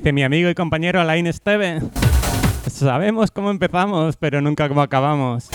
Dice 0.00 0.14
mi 0.14 0.22
amigo 0.22 0.48
y 0.48 0.54
compañero 0.54 0.98
Alain 0.98 1.26
Esteve, 1.26 1.82
sabemos 2.66 3.30
cómo 3.30 3.50
empezamos, 3.50 4.16
pero 4.16 4.40
nunca 4.40 4.66
cómo 4.66 4.80
acabamos. 4.80 5.50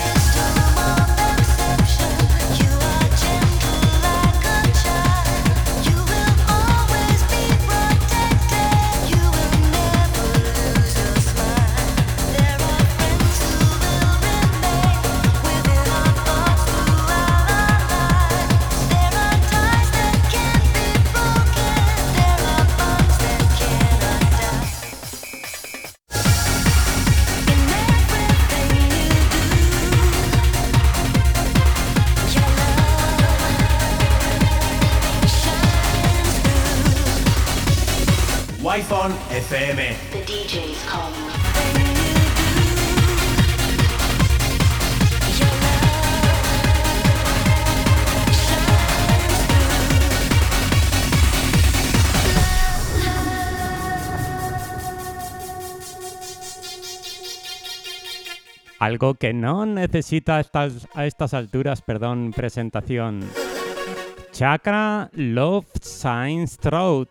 Algo 58.86 59.14
que 59.14 59.32
no 59.34 59.66
necesita 59.66 60.36
a 60.36 60.40
estas, 60.40 60.86
a 60.94 61.06
estas 61.06 61.34
alturas, 61.34 61.82
perdón, 61.82 62.30
presentación. 62.30 63.28
Chakra 64.30 65.10
Love 65.12 65.66
Science 65.82 66.56
Throat. 66.56 67.08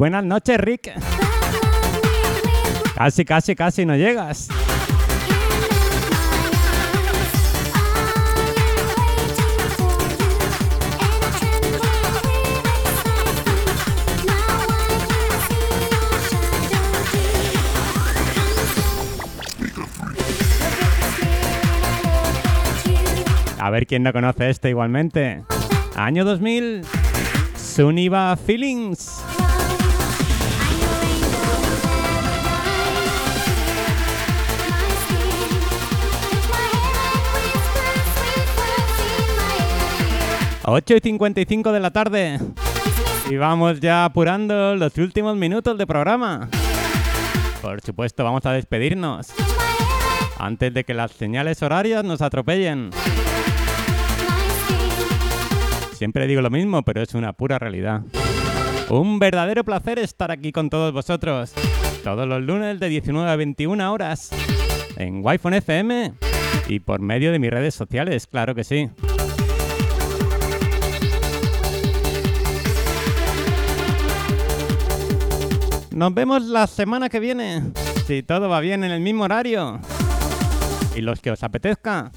Buenas 0.00 0.24
noches, 0.24 0.58
Rick. 0.58 0.92
Casi, 2.94 3.26
casi, 3.26 3.54
casi 3.54 3.84
no 3.84 3.96
llegas. 3.96 4.48
A 23.58 23.68
ver 23.68 23.86
quién 23.86 24.02
no 24.02 24.14
conoce 24.14 24.48
este 24.48 24.70
igualmente. 24.70 25.44
Año 25.94 26.24
2000. 26.24 26.86
Suniva 27.54 28.34
Feelings. 28.36 29.09
Ocho 40.72 40.94
y 40.94 41.00
55 41.00 41.72
de 41.72 41.80
la 41.80 41.90
tarde. 41.90 42.38
Y 43.28 43.34
vamos 43.34 43.80
ya 43.80 44.04
apurando 44.04 44.76
los 44.76 44.96
últimos 44.98 45.36
minutos 45.36 45.76
de 45.76 45.84
programa. 45.84 46.48
Por 47.60 47.80
supuesto, 47.80 48.22
vamos 48.22 48.46
a 48.46 48.52
despedirnos. 48.52 49.32
Antes 50.38 50.72
de 50.72 50.84
que 50.84 50.94
las 50.94 51.10
señales 51.10 51.60
horarias 51.64 52.04
nos 52.04 52.22
atropellen. 52.22 52.90
Siempre 55.94 56.28
digo 56.28 56.40
lo 56.40 56.50
mismo, 56.50 56.84
pero 56.84 57.02
es 57.02 57.14
una 57.14 57.32
pura 57.32 57.58
realidad. 57.58 58.02
Un 58.90 59.18
verdadero 59.18 59.64
placer 59.64 59.98
estar 59.98 60.30
aquí 60.30 60.52
con 60.52 60.70
todos 60.70 60.92
vosotros. 60.92 61.52
Todos 62.04 62.28
los 62.28 62.42
lunes 62.42 62.78
de 62.78 62.88
19 62.88 63.28
a 63.28 63.34
21 63.34 63.92
horas. 63.92 64.30
En 64.96 65.20
Wi-Fi 65.26 65.48
FM. 65.48 66.12
Y 66.68 66.78
por 66.78 67.00
medio 67.00 67.32
de 67.32 67.40
mis 67.40 67.50
redes 67.50 67.74
sociales, 67.74 68.28
claro 68.28 68.54
que 68.54 68.62
sí. 68.62 68.88
Nos 75.92 76.14
vemos 76.14 76.44
la 76.44 76.66
semana 76.68 77.08
que 77.08 77.18
viene. 77.18 77.72
Si 78.06 78.22
todo 78.22 78.48
va 78.48 78.60
bien 78.60 78.84
en 78.84 78.92
el 78.92 79.00
mismo 79.00 79.24
horario. 79.24 79.80
Y 80.94 81.00
los 81.00 81.20
que 81.20 81.32
os 81.32 81.42
apetezca. 81.42 82.12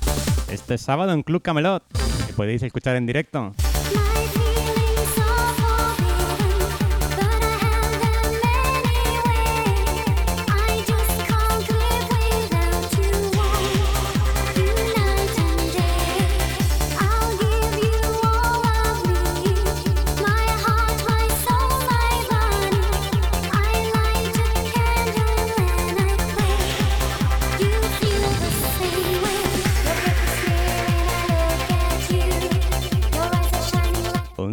Este 0.49 0.77
sábado 0.77 1.11
en 1.11 1.23
Club 1.23 1.41
Camelot. 1.41 1.83
Que 2.27 2.33
podéis 2.33 2.61
escuchar 2.61 2.95
en 2.95 3.07
directo. 3.07 3.53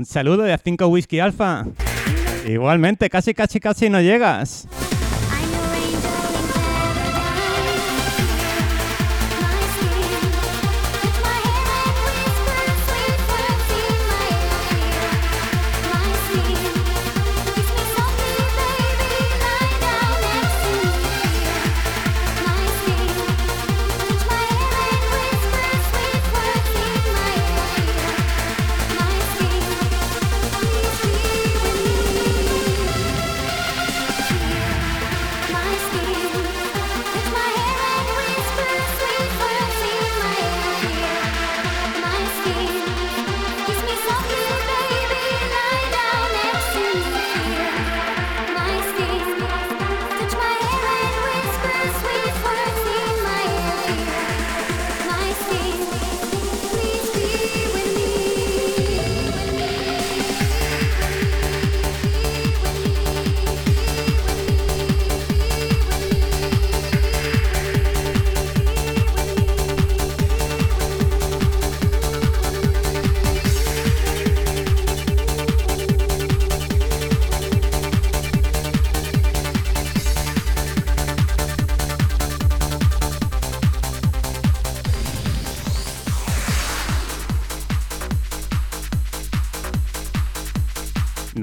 Saludo 0.04 0.42
de 0.42 0.54
A5 0.54 0.90
Whisky 0.90 1.20
Alpha. 1.20 1.66
Igualmente, 2.46 3.10
casi, 3.10 3.34
casi, 3.34 3.60
casi 3.60 3.90
no 3.90 4.00
llegas. 4.00 4.66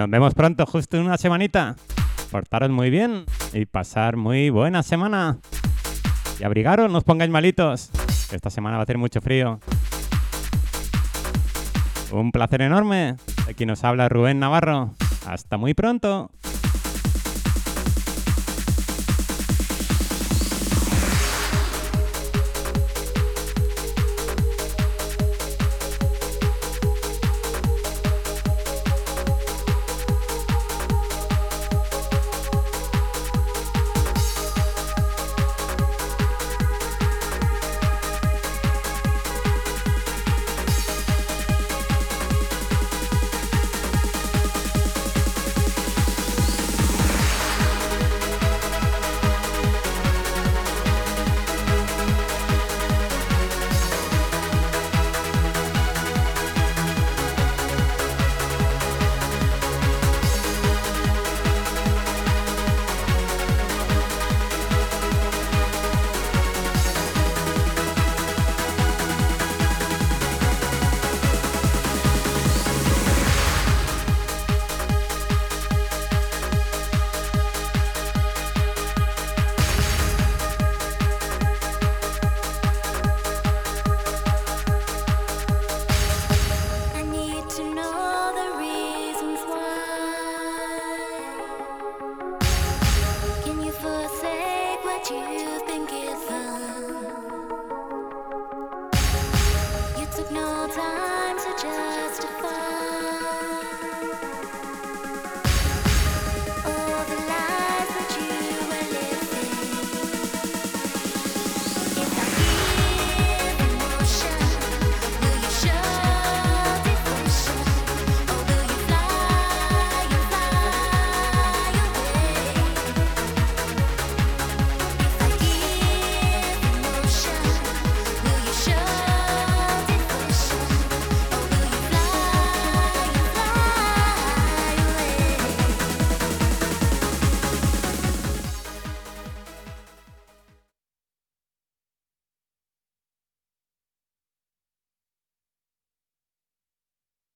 Nos 0.07 0.11
vemos 0.13 0.33
pronto, 0.35 0.65
justo 0.65 0.95
en 0.95 1.03
una 1.03 1.17
semanita. 1.17 1.75
Portaros 2.31 2.69
muy 2.69 2.89
bien 2.89 3.25
y 3.51 3.65
pasar 3.65 4.15
muy 4.15 4.49
buena 4.49 4.81
semana. 4.81 5.37
Y 6.39 6.45
abrigaros, 6.45 6.89
no 6.89 6.99
os 6.99 7.03
pongáis 7.03 7.29
malitos. 7.29 7.91
Esta 8.31 8.49
semana 8.49 8.77
va 8.77 8.83
a 8.83 8.83
hacer 8.83 8.97
mucho 8.97 9.19
frío. 9.19 9.59
Un 12.13 12.31
placer 12.31 12.61
enorme. 12.61 13.17
Aquí 13.49 13.65
nos 13.65 13.83
habla 13.83 14.07
Rubén 14.07 14.39
Navarro. 14.39 14.93
Hasta 15.27 15.57
muy 15.57 15.73
pronto. 15.73 16.31